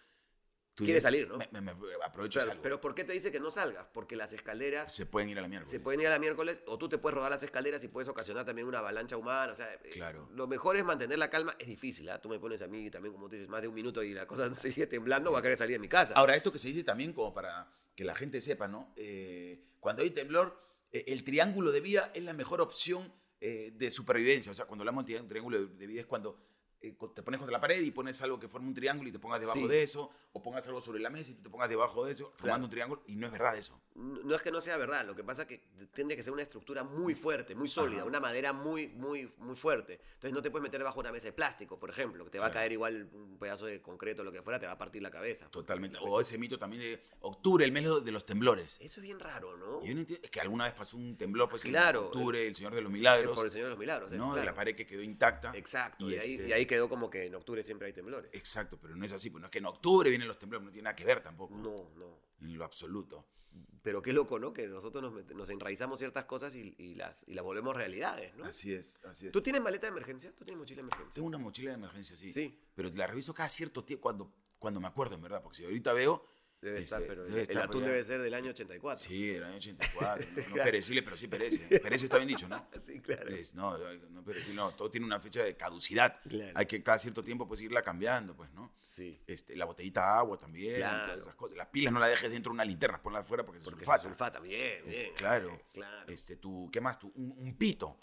Dices, 0.86 1.02
salir, 1.02 1.28
¿no? 1.28 1.38
Me, 1.38 1.48
me- 1.52 1.60
me 1.60 1.72
aprovecho 2.04 2.38
y 2.38 2.42
salgo. 2.42 2.62
pero 2.62 2.80
¿por 2.80 2.94
qué 2.94 3.04
te 3.04 3.12
dice 3.12 3.30
que 3.32 3.40
no 3.40 3.50
salgas? 3.50 3.86
Porque 3.92 4.16
las 4.16 4.32
escaleras 4.32 4.94
se 4.94 5.06
pueden 5.06 5.28
ir 5.30 5.38
a 5.38 5.42
la 5.42 5.48
mierda. 5.48 5.64
se 5.66 5.80
pueden 5.80 6.00
ir 6.00 6.06
a 6.06 6.10
la 6.10 6.18
miércoles 6.18 6.62
o 6.66 6.78
tú 6.78 6.88
te 6.88 6.98
puedes 6.98 7.14
rodar 7.16 7.30
las 7.30 7.42
escaleras 7.42 7.82
y 7.84 7.88
puedes 7.88 8.08
ocasionar 8.08 8.44
también 8.44 8.66
una 8.68 8.78
avalancha 8.80 9.16
humana. 9.16 9.52
O 9.52 9.56
sea, 9.56 9.72
eh, 9.74 9.90
Claro. 9.92 10.28
lo 10.32 10.46
mejor 10.46 10.76
es 10.76 10.84
mantener 10.84 11.18
la 11.18 11.30
calma. 11.30 11.54
Es 11.58 11.66
difícil, 11.66 12.08
¿ah? 12.10 12.20
Tú 12.20 12.28
me 12.28 12.38
pones 12.38 12.62
a 12.62 12.68
mí 12.68 12.90
también, 12.90 13.12
como 13.14 13.28
tú 13.28 13.34
dices, 13.36 13.48
más 13.48 13.62
de 13.62 13.68
un 13.68 13.74
minuto 13.74 14.02
y 14.02 14.14
la 14.14 14.26
cosa 14.26 14.52
sigue 14.54 14.86
temblando, 14.86 15.30
voy 15.30 15.38
a 15.38 15.42
querer 15.42 15.58
salir 15.58 15.74
de 15.76 15.80
mi 15.80 15.88
casa. 15.88 16.14
Ahora, 16.14 16.36
esto 16.36 16.52
que 16.52 16.58
se 16.58 16.68
dice 16.68 16.84
también 16.84 17.12
como 17.12 17.32
para 17.34 17.72
que 17.94 18.04
la 18.04 18.14
gente 18.14 18.40
sepa, 18.40 18.68
¿no? 18.68 18.92
Eh, 18.96 19.62
cuando 19.80 20.02
hay 20.02 20.10
temblor, 20.10 20.58
eh, 20.92 21.04
el 21.08 21.24
triángulo 21.24 21.70
de 21.72 21.80
vida 21.80 22.10
es 22.14 22.22
la 22.24 22.32
mejor 22.32 22.60
opción 22.60 23.12
de 23.42 23.90
supervivencia. 23.90 24.52
O 24.52 24.54
sea, 24.54 24.66
cuando 24.66 24.82
hablamos 24.82 25.06
de 25.06 25.18
tri- 25.18 25.26
triángulo 25.26 25.64
de 25.64 25.86
vida 25.86 26.00
es 26.02 26.06
cuando 26.06 26.38
eh, 26.82 26.94
te 27.14 27.22
pones 27.22 27.38
contra 27.38 27.52
la 27.52 27.60
pared 27.60 27.80
y 27.82 27.90
pones 27.90 28.20
algo 28.22 28.38
que 28.38 28.48
forma 28.48 28.68
un 28.68 28.74
triángulo 28.74 29.08
y 29.08 29.12
te 29.12 29.18
pongas 29.18 29.40
debajo 29.40 29.58
Sí. 29.60 29.68
de 29.68 29.82
eso, 29.82 30.10
o 30.32 30.42
pongas 30.42 30.66
algo 30.66 30.80
sobre 30.80 31.00
la 31.00 31.10
mesa 31.10 31.30
y 31.30 31.34
tú 31.34 31.42
te 31.42 31.50
pongas 31.50 31.68
debajo 31.68 32.04
de 32.06 32.12
eso, 32.12 32.32
formando 32.36 32.66
un 32.66 32.70
triángulo, 32.70 33.02
y 33.06 33.16
no 33.16 33.26
es 33.26 33.32
verdad 33.32 33.56
eso. 33.56 33.80
No 33.94 34.34
es 34.34 34.42
que 34.42 34.50
no 34.50 34.60
sea 34.60 34.76
verdad, 34.76 35.04
lo 35.04 35.14
que 35.14 35.22
pasa 35.24 35.42
es 35.42 35.48
que 35.48 35.60
tiene 35.92 36.16
que 36.16 36.22
ser 36.22 36.32
una 36.32 36.42
estructura 36.42 36.84
muy 36.84 37.14
fuerte, 37.14 37.54
muy 37.54 37.68
sólida, 37.68 37.98
Ajá. 38.00 38.06
una 38.08 38.20
madera 38.20 38.52
muy, 38.52 38.88
muy, 38.88 39.32
muy 39.38 39.56
fuerte. 39.56 40.00
Entonces 40.14 40.32
no 40.32 40.40
te 40.42 40.50
puedes 40.50 40.62
meter 40.62 40.78
debajo 40.80 40.96
de 40.96 41.08
una 41.08 41.12
mesa 41.12 41.26
de 41.26 41.32
plástico, 41.32 41.78
por 41.78 41.90
ejemplo, 41.90 42.24
que 42.24 42.30
te 42.30 42.38
va 42.38 42.46
a 42.46 42.50
caer 42.50 42.72
igual 42.72 43.08
un 43.12 43.38
pedazo 43.38 43.66
de 43.66 43.82
concreto 43.82 44.22
o 44.22 44.24
lo 44.24 44.32
que 44.32 44.42
fuera, 44.42 44.58
te 44.58 44.66
va 44.66 44.72
a 44.72 44.78
partir 44.78 45.02
la 45.02 45.10
cabeza. 45.10 45.48
Totalmente. 45.50 45.96
La 45.98 46.02
O 46.02 46.20
ese 46.20 46.38
mito 46.38 46.58
también 46.58 46.82
de 46.82 47.02
octubre, 47.20 47.64
el 47.64 47.72
mes 47.72 47.84
de 48.04 48.12
los 48.12 48.24
temblores. 48.24 48.76
Eso 48.80 49.00
es 49.00 49.02
bien 49.02 49.20
raro, 49.20 49.56
¿no? 49.56 49.82
Yo 49.84 49.94
no 49.94 50.00
entiendo, 50.00 50.24
es 50.24 50.30
que 50.30 50.40
alguna 50.40 50.64
vez 50.64 50.72
pasó 50.72 50.96
un 50.96 51.16
temblor, 51.16 51.48
pues 51.48 51.64
Claro, 51.64 52.00
en 52.00 52.06
octubre, 52.06 52.46
el 52.46 52.54
Señor 52.56 52.74
de 52.74 52.80
los 52.80 52.90
Milagros, 52.90 53.36
por 53.36 53.44
el 53.46 53.52
Señor 53.52 53.66
de 53.66 53.70
los 53.70 53.78
Milagros. 53.78 54.12
¿no? 54.12 54.34
De 54.34 54.44
la 54.44 54.54
pared 54.54 54.74
que 54.74 54.86
quedó 54.86 55.02
intacta. 55.02 55.52
Exacto, 55.54 56.08
Y 56.08 56.14
y, 56.14 56.16
ahí, 56.18 56.34
este- 56.34 56.48
y 56.48 56.52
ahí 56.52 56.66
quedó 56.70 56.88
como 56.88 57.10
que 57.10 57.26
en 57.26 57.34
octubre 57.34 57.62
siempre 57.64 57.86
hay 57.88 57.92
temblores. 57.92 58.30
Exacto, 58.32 58.78
pero 58.80 58.94
no 58.96 59.04
es 59.04 59.12
así, 59.12 59.28
pues 59.30 59.40
no 59.40 59.46
es 59.48 59.50
que 59.50 59.58
en 59.58 59.66
octubre 59.66 60.08
vienen 60.08 60.28
los 60.28 60.38
temblores, 60.38 60.64
no 60.64 60.70
tiene 60.70 60.84
nada 60.84 60.96
que 60.96 61.04
ver 61.04 61.20
tampoco. 61.22 61.56
No, 61.56 61.90
no. 61.96 62.20
En 62.40 62.56
lo 62.56 62.64
absoluto. 62.64 63.26
Pero 63.82 64.00
qué 64.00 64.12
loco, 64.12 64.38
¿no? 64.38 64.52
Que 64.52 64.68
nosotros 64.68 65.02
nos, 65.02 65.12
met- 65.12 65.34
nos 65.34 65.50
enraizamos 65.50 65.98
ciertas 65.98 66.24
cosas 66.26 66.54
y, 66.54 66.74
y 66.78 66.94
las, 66.94 67.24
y 67.26 67.34
las 67.34 67.44
volvemos 67.44 67.74
realidades, 67.74 68.34
¿no? 68.36 68.44
Así 68.44 68.72
es, 68.72 68.98
así 69.04 69.26
es. 69.26 69.32
¿Tú 69.32 69.42
tienes 69.42 69.60
maleta 69.60 69.86
de 69.86 69.90
emergencia? 69.90 70.32
¿Tú 70.36 70.44
tienes 70.44 70.58
mochila 70.58 70.76
de 70.76 70.82
emergencia? 70.82 71.14
Tengo 71.14 71.26
una 71.26 71.38
mochila 71.38 71.70
de 71.70 71.76
emergencia, 71.76 72.16
sí. 72.16 72.30
Sí. 72.30 72.60
Pero 72.74 72.90
la 72.90 73.06
reviso 73.08 73.34
cada 73.34 73.48
cierto 73.48 73.82
tiempo 73.84 74.02
cuando, 74.02 74.32
cuando 74.58 74.80
me 74.80 74.86
acuerdo, 74.86 75.16
en 75.16 75.22
verdad. 75.22 75.42
Porque 75.42 75.58
si 75.58 75.64
ahorita 75.64 75.92
veo. 75.92 76.24
Debe 76.62 76.80
estar, 76.80 77.02
pero 77.06 77.24
debe 77.24 77.40
el 77.42 77.48
estar, 77.48 77.62
atún 77.62 77.80
ya- 77.82 77.88
debe 77.88 78.04
ser 78.04 78.20
del 78.20 78.34
año 78.34 78.50
84. 78.50 79.00
Sí, 79.08 79.28
del 79.28 79.44
año 79.44 79.56
84. 79.56 80.26
No, 80.36 80.42
no 80.42 80.46
Claro. 80.52 80.64
perecible, 80.64 81.02
pero 81.02 81.16
sí 81.16 81.26
perece. 81.26 81.80
Perece 81.80 82.04
está 82.04 82.18
bien 82.18 82.28
dicho, 82.28 82.48
¿no? 82.48 82.68
Sí, 82.84 83.00
claro. 83.00 83.28
Es- 83.30 83.54
no, 83.54 83.78
no 83.78 84.22
perecible, 84.22 84.56
no. 84.56 84.70
Todo 84.72 84.90
tiene 84.90 85.06
una 85.06 85.18
fecha 85.18 85.42
de 85.42 85.56
caducidad. 85.56 86.20
Claro. 86.28 86.52
Hay 86.54 86.66
que 86.66 86.82
cada 86.82 86.98
cierto 86.98 87.24
tiempo 87.24 87.48
pues 87.48 87.62
irla 87.62 87.80
cambiando, 87.82 88.36
pues, 88.36 88.50
¿no? 88.52 88.74
Sí. 88.82 89.22
Este, 89.26 89.56
la 89.56 89.64
botellita 89.64 90.00
de 90.02 90.06
agua 90.18 90.36
también, 90.36 90.76
Claro. 90.76 91.04
todas 91.06 91.20
esas 91.22 91.34
cosas. 91.34 91.56
Las 91.56 91.68
pilas 91.68 91.94
no 91.94 91.98
las 91.98 92.10
dejes 92.10 92.30
dentro 92.30 92.50
de 92.50 92.54
una 92.54 92.64
linterna, 92.66 93.02
ponlas 93.02 93.22
afuera 93.22 93.44
porque 93.46 93.60
se 93.60 93.64
Porque 93.64 93.80
sulfata. 93.84 94.02
se 94.02 94.08
sulfata, 94.08 94.40
bien, 94.40 94.84
bien. 94.86 95.14
claro. 95.16 95.54
eh, 95.54 95.64
claro. 95.72 96.12
Este, 96.12 96.36
tu, 96.36 96.68
¿Qué 96.70 96.80
más? 96.82 96.98
Tu, 96.98 97.10
un, 97.14 97.34
un 97.38 97.56
pito, 97.56 97.96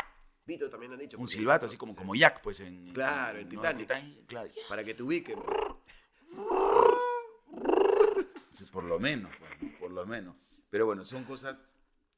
Vito 0.48 0.68
también 0.70 0.94
han 0.94 1.00
dicho. 1.00 1.18
un 1.20 1.28
silbato, 1.28 1.66
eso- 1.66 1.72
así 1.72 1.78
como, 1.78 1.92
sí. 1.94 2.00
como 2.00 2.16
Jack, 2.16 2.42
pues 2.42 2.62
en. 2.62 2.92
Claro, 2.94 3.38
en 3.38 3.44
¿no? 3.50 3.52
Titanic. 3.62 4.26
claro. 4.26 4.50
Para 4.70 4.84
que 4.84 4.94
te 4.96 5.04
ubiquen. 5.04 5.38
Por 8.66 8.84
lo 8.84 9.00
menos, 9.00 9.32
¿no? 9.40 9.78
por 9.80 9.92
lo 9.92 10.06
menos. 10.06 10.36
Pero 10.70 10.86
bueno, 10.86 11.06
son 11.06 11.24
cosas 11.24 11.62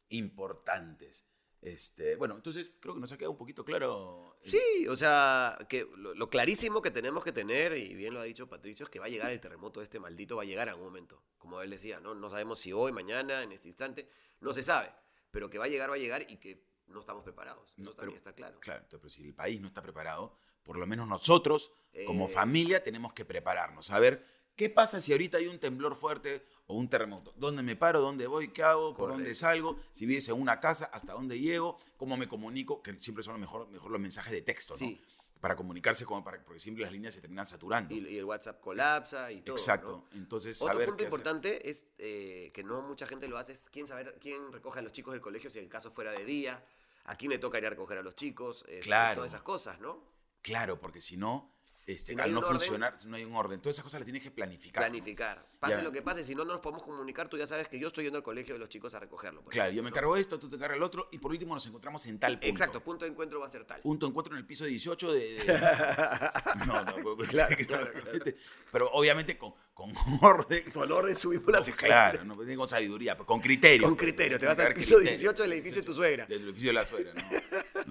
importantes. 0.09 1.25
Este, 1.61 2.15
bueno, 2.15 2.35
entonces 2.37 2.67
creo 2.79 2.93
que 2.93 3.01
nos 3.01 3.11
ha 3.11 3.17
quedado 3.17 3.31
un 3.31 3.37
poquito 3.37 3.65
claro. 3.65 4.37
el- 4.43 4.51
Sí, 4.51 4.87
o 4.87 4.95
sea, 4.95 5.57
que 5.67 5.85
lo, 5.97 6.13
lo 6.15 6.29
clarísimo 6.29 6.81
que 6.81 6.89
tenemos 6.91 7.23
que 7.23 7.33
tener, 7.33 7.77
y 7.77 7.95
bien 7.95 8.13
lo 8.13 8.21
ha 8.21 8.23
dicho 8.23 8.47
Patricio, 8.47 8.85
es 8.85 8.89
que 8.89 8.99
va 8.99 9.07
a 9.07 9.09
llegar 9.09 9.29
el 9.31 9.41
terremoto 9.41 9.81
este 9.81 9.99
maldito, 9.99 10.37
va 10.37 10.43
a 10.43 10.45
llegar 10.45 10.67
en 10.67 10.73
algún 10.75 10.85
momento. 10.85 11.21
Como 11.37 11.61
él 11.61 11.69
decía, 11.69 11.99
¿no? 11.99 12.15
No 12.15 12.29
sabemos 12.29 12.59
si 12.59 12.71
hoy, 12.71 12.91
mañana, 12.93 13.43
en 13.43 13.51
este 13.51 13.67
instante, 13.67 14.09
no 14.39 14.53
se 14.53 14.63
sabe. 14.63 14.89
Pero 15.31 15.49
que 15.49 15.57
va 15.57 15.65
a 15.65 15.67
llegar, 15.67 15.89
va 15.91 15.95
a 15.95 15.99
llegar 15.99 16.23
y 16.29 16.37
que 16.37 16.63
no 16.87 17.01
estamos 17.01 17.23
preparados. 17.23 17.71
Eso 17.73 17.81
No, 17.83 17.89
también 17.91 17.97
pero- 18.07 18.15
está 18.17 18.33
claro. 18.33 18.59
Claro, 18.61 18.85
pero 18.89 19.09
si 19.09 19.25
el 19.27 19.33
país 19.35 19.59
no 19.59 19.67
está 19.67 19.81
preparado, 19.81 20.37
por 20.63 20.77
lo 20.77 20.87
menos 20.87 21.07
nosotros, 21.09 21.71
como 22.07 22.27
Eh. 22.27 22.31
familia, 22.31 22.81
tenemos 22.81 23.11
que 23.13 23.25
prepararnos. 23.25 23.91
A 23.91 23.99
ver, 23.99 24.25
¿qué 24.59 24.69
pasa 24.69 24.99
si 24.99 25.13
ahorita 25.13 25.37
hay 25.37 25.47
un 25.47 25.57
temblor 25.57 25.95
fuerte 25.95 26.43
o 26.67 26.75
un 26.75 26.89
terremoto? 26.89 27.33
¿Dónde 27.37 27.63
me 27.63 27.77
paro? 27.77 28.01
¿Dónde 28.01 28.27
voy? 28.27 28.49
¿Qué 28.49 28.61
hago? 28.61 28.93
¿Por 28.93 29.11
dónde 29.11 29.33
salgo? 29.33 29.79
Si 29.93 30.05
vives 30.05 30.27
en 30.27 30.35
una 30.35 30.59
casa, 30.59 30.89
¿hasta 30.91 31.13
dónde 31.13 31.39
llego? 31.39 31.77
¿Cómo 31.95 32.17
me 32.17 32.27
comunico? 32.27 32.81
Que 32.83 32.93
siempre 32.99 33.23
son 33.23 33.35
lo 33.35 33.39
mejor, 33.39 33.69
mejor 33.69 33.89
los 33.89 34.01
mensajes 34.01 34.33
de 34.33 34.41
texto, 34.41 34.73
¿no? 34.73 34.77
Sí. 34.77 35.01
Para 35.39 35.55
comunicarse, 35.55 36.03
como 36.03 36.21
para, 36.25 36.43
porque 36.43 36.59
siempre 36.59 36.83
las 36.83 36.91
líneas 36.91 37.13
se 37.13 37.21
terminan 37.21 37.45
saturando. 37.45 37.93
Y, 37.95 37.99
y 38.05 38.17
el 38.17 38.25
WhatsApp 38.25 38.59
colapsa 38.59 39.31
y 39.31 39.39
todo. 39.39 39.55
Exacto. 39.55 40.05
¿no? 40.11 40.19
Entonces, 40.19 40.61
Otro 40.61 40.73
saber 40.73 40.87
punto 40.89 40.97
qué 40.97 41.05
hacer. 41.07 41.17
importante 41.19 41.69
es 41.69 41.87
eh, 41.97 42.51
que 42.53 42.61
no 42.65 42.81
mucha 42.81 43.07
gente 43.07 43.29
lo 43.29 43.37
hace, 43.37 43.53
es 43.53 43.69
quién 43.71 43.87
saber 43.87 44.17
quién 44.19 44.51
recoge 44.51 44.79
a 44.79 44.81
los 44.81 44.91
chicos 44.91 45.13
del 45.13 45.21
colegio 45.21 45.49
si 45.49 45.59
el 45.59 45.69
caso 45.69 45.89
fuera 45.89 46.11
de 46.11 46.25
día, 46.25 46.61
a 47.05 47.15
quién 47.15 47.31
le 47.31 47.37
toca 47.39 47.57
ir 47.57 47.65
a 47.65 47.69
recoger 47.69 47.97
a 47.97 48.01
los 48.01 48.15
chicos, 48.15 48.65
este, 48.67 48.81
Claro. 48.81 49.15
todas 49.15 49.29
esas 49.31 49.41
cosas, 49.43 49.79
¿no? 49.79 50.03
Claro, 50.41 50.81
porque 50.81 50.99
si 50.99 51.15
no, 51.15 51.49
este, 51.91 52.11
Si 52.11 52.15
no 52.15 52.23
al 52.23 52.33
no 52.33 52.39
orden- 52.41 52.49
funcionar, 52.51 52.97
no 53.05 53.15
hay 53.15 53.23
un 53.25 53.35
orden. 53.35 53.59
Todas 53.59 53.75
esas 53.75 53.83
cosas 53.83 53.99
las 54.01 54.05
tienes 54.05 54.21
que 54.23 54.31
planificar. 54.31 54.83
¿no? 54.83 54.89
Planificar. 54.89 55.45
Pase 55.59 55.75
Ya. 55.77 55.81
lo 55.81 55.91
que 55.91 56.01
pase, 56.01 56.23
si 56.23 56.35
no 56.35 56.45
nos 56.45 56.61
podemos 56.61 56.83
comunicar, 56.83 57.27
tú 57.27 57.37
ya 57.37 57.45
sabes 57.47 57.67
que 57.67 57.77
yo 57.79 57.87
estoy 57.87 58.05
yendo 58.05 58.17
al 58.17 58.23
colegio 58.23 58.53
de 58.55 58.59
los 58.59 58.69
chicos 58.69 58.93
a 58.93 58.99
recogerlo. 58.99 59.41
por 59.41 59.51
Claro, 59.51 59.67
ejemplo, 59.69 59.77
yo 59.77 59.83
me 59.83 59.89
¿no? 59.89 59.95
encargo 59.95 60.15
esto, 60.17 60.39
tú 60.39 60.49
te 60.49 60.55
encargas 60.55 60.75
del 60.75 60.83
otro, 60.83 61.09
y 61.11 61.17
por 61.17 61.31
último 61.31 61.53
nos 61.53 61.65
encontramos 61.67 62.05
en 62.05 62.19
tal 62.19 62.33
punto. 62.33 62.47
Exacto, 62.47 62.81
punto 62.83 63.05
de 63.05 63.11
encuentro 63.11 63.39
va 63.39 63.45
a 63.47 63.49
ser 63.49 63.65
tal. 63.65 63.81
Punto 63.81 64.05
de 64.05 64.09
encuentro 64.11 64.33
en 64.35 64.39
el 64.39 64.45
piso 64.45 64.65
18 64.65 65.11
de... 65.13 65.19
de- 65.19 65.45
No, 66.67 66.83
no, 66.83 67.15
pues, 67.15 67.29
Claro, 67.29 67.55
claro, 67.67 67.91
claro. 67.91 68.19
Pero 68.71 68.89
obviamente 68.91 69.37
con, 69.37 69.53
con 69.73 69.91
orden. 70.21 70.71
Con 70.71 70.91
orden 70.91 71.15
subimos 71.15 71.51
las 71.51 71.67
escaleras. 71.67 72.11
claro, 72.11 72.25
no, 72.25 72.35
pues, 72.35 72.55
con 72.57 72.69
sabiduría, 72.69 73.17
pues, 73.17 73.25
con 73.27 73.39
criterio. 73.41 73.87
Con 73.87 73.95
pues, 73.95 74.07
criterio, 74.07 74.39
te 74.39 74.45
vas 74.45 74.59
al 74.59 74.73
piso 74.73 74.95
criterio. 74.97 75.17
18 75.19 75.43
del 75.43 75.53
edificio 75.53 75.81
de 75.81 75.85
tu 75.85 75.93
suegra. 75.93 76.25
Del 76.25 76.43
edificio 76.43 76.69
de 76.69 76.73
la 76.73 76.85
suegra, 76.85 77.13
¿no? 77.13 77.21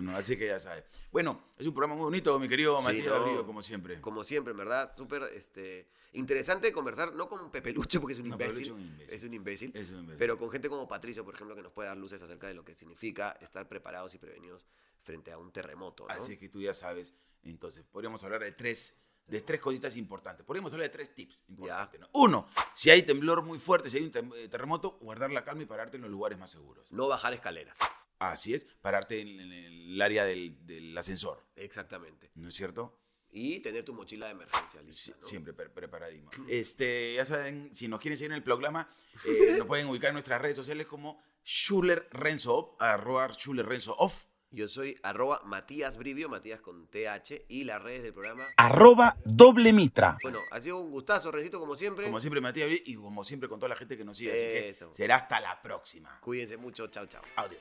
No, 0.02 0.16
así 0.16 0.36
que 0.36 0.46
ya 0.46 0.58
sabes. 0.58 0.84
Bueno, 1.10 1.42
es 1.58 1.66
un 1.66 1.74
programa 1.74 1.94
muy 1.94 2.04
bonito, 2.04 2.38
mi 2.38 2.48
querido 2.48 2.76
Sí, 2.78 2.84
Matías 2.84 3.06
no. 3.06 3.24
Río, 3.24 3.46
como 3.46 3.62
siempre. 3.62 4.00
Como 4.00 4.24
siempre, 4.24 4.52
en 4.52 4.58
verdad, 4.58 4.90
súper 4.94 5.24
este, 5.34 5.88
interesante 6.12 6.72
conversar, 6.72 7.14
no 7.14 7.28
con 7.28 7.50
Pepe 7.50 7.72
Lucho, 7.72 8.00
porque 8.00 8.14
es 8.14 8.18
un 8.18 8.28
No, 8.28 8.34
imbécil. 8.34 8.64
Es 8.64 8.70
un 8.70 8.80
imbécil. 8.80 9.14
Es 9.14 9.22
un 9.24 9.34
imbécil. 9.34 9.72
Es 9.74 9.90
un 9.90 9.98
imbécil. 10.00 10.18
Pero 10.18 10.38
con 10.38 10.50
gente 10.50 10.68
como 10.68 10.86
Patricio, 10.88 11.24
por 11.24 11.34
ejemplo, 11.34 11.56
que 11.56 11.62
nos 11.62 11.72
puede 11.72 11.88
dar 11.88 11.96
luces 11.96 12.22
acerca 12.22 12.46
de 12.46 12.54
lo 12.54 12.64
que 12.64 12.74
significa 12.74 13.36
estar 13.40 13.68
preparados 13.68 14.14
y 14.14 14.18
prevenidos 14.18 14.66
frente 15.02 15.32
a 15.32 15.38
un 15.38 15.50
terremoto. 15.52 16.06
¿no? 16.06 16.14
Así 16.14 16.36
que 16.36 16.48
tú 16.48 16.60
ya 16.60 16.74
sabes. 16.74 17.14
Entonces, 17.42 17.84
podríamos 17.84 18.22
hablar 18.24 18.42
de 18.42 18.52
tres, 18.52 18.98
de 19.26 19.40
tres 19.40 19.60
cositas 19.60 19.96
importantes. 19.96 20.44
Podríamos 20.44 20.72
hablar 20.72 20.88
de 20.88 20.92
tres 20.92 21.14
tips 21.14 21.44
importantes. 21.48 22.00
¿no? 22.00 22.08
Uno, 22.12 22.48
si 22.74 22.90
hay 22.90 23.02
temblor 23.02 23.42
muy 23.42 23.58
fuerte, 23.58 23.90
si 23.90 23.98
hay 23.98 24.04
un 24.04 24.34
eh, 24.34 24.48
terremoto, 24.48 24.98
guardar 25.00 25.30
la 25.30 25.44
calma 25.44 25.62
y 25.62 25.66
pararte 25.66 25.96
en 25.96 26.02
los 26.02 26.10
lugares 26.10 26.38
más 26.38 26.50
seguros. 26.50 26.90
No 26.90 27.08
bajar 27.08 27.32
escaleras. 27.32 27.78
Así 28.18 28.54
es, 28.54 28.66
pararte 28.80 29.20
en, 29.20 29.40
en 29.40 29.52
el 29.52 30.02
área 30.02 30.24
del, 30.24 30.56
del 30.66 30.96
ascensor, 30.98 31.46
Exactamente. 31.56 32.30
¿no 32.34 32.48
es 32.48 32.54
cierto? 32.54 32.98
Y 33.30 33.60
tener 33.60 33.84
tu 33.84 33.92
mochila 33.92 34.26
de 34.26 34.32
emergencia 34.32 34.80
lista, 34.82 35.12
Sí, 35.12 35.18
¿no? 35.20 35.26
Siempre 35.26 35.52
pre- 35.52 35.68
preparadísimo. 35.70 36.30
Este, 36.48 37.14
ya 37.14 37.24
saben, 37.24 37.74
si 37.74 37.86
nos 37.86 38.00
quieren 38.00 38.16
seguir 38.18 38.32
en 38.32 38.36
el 38.38 38.42
programa, 38.42 38.88
eh, 39.26 39.56
nos 39.58 39.66
pueden 39.66 39.86
ubicar 39.86 40.08
en 40.08 40.14
nuestras 40.14 40.40
redes 40.40 40.56
sociales 40.56 40.86
como 40.86 41.22
Schuler 41.44 42.08
Renzo 42.10 42.54
Off, 42.56 42.82
arroba 42.82 43.28
Schuler 43.34 43.66
Renzo 43.66 43.94
Off, 43.98 44.24
Yo 44.50 44.66
soy 44.66 44.96
arroba 45.02 45.42
Matías 45.44 45.98
Brivio, 45.98 46.28
Matías 46.30 46.60
con 46.60 46.86
TH, 46.86 47.44
y 47.48 47.64
las 47.64 47.82
redes 47.82 48.02
del 48.02 48.14
programa. 48.14 48.46
arroba 48.56 49.18
doble 49.24 49.72
mitra. 49.74 50.16
Bueno, 50.22 50.40
ha 50.50 50.60
sido 50.60 50.78
un 50.78 50.90
gustazo, 50.90 51.30
Recito, 51.30 51.60
como 51.60 51.76
siempre. 51.76 52.06
Como 52.06 52.18
siempre, 52.20 52.40
Matías, 52.40 52.68
y 52.84 52.94
como 52.94 53.24
siempre 53.24 53.48
con 53.48 53.58
toda 53.58 53.68
la 53.68 53.76
gente 53.76 53.98
que 53.98 54.04
nos 54.04 54.16
sigue. 54.16 54.32
Así 54.32 54.40
que 54.40 54.68
Eso. 54.70 54.88
será 54.94 55.16
hasta 55.16 55.38
la 55.40 55.60
próxima. 55.60 56.18
Cuídense 56.20 56.56
mucho, 56.56 56.86
chao, 56.88 57.06
chao. 57.06 57.22
Adiós. 57.36 57.60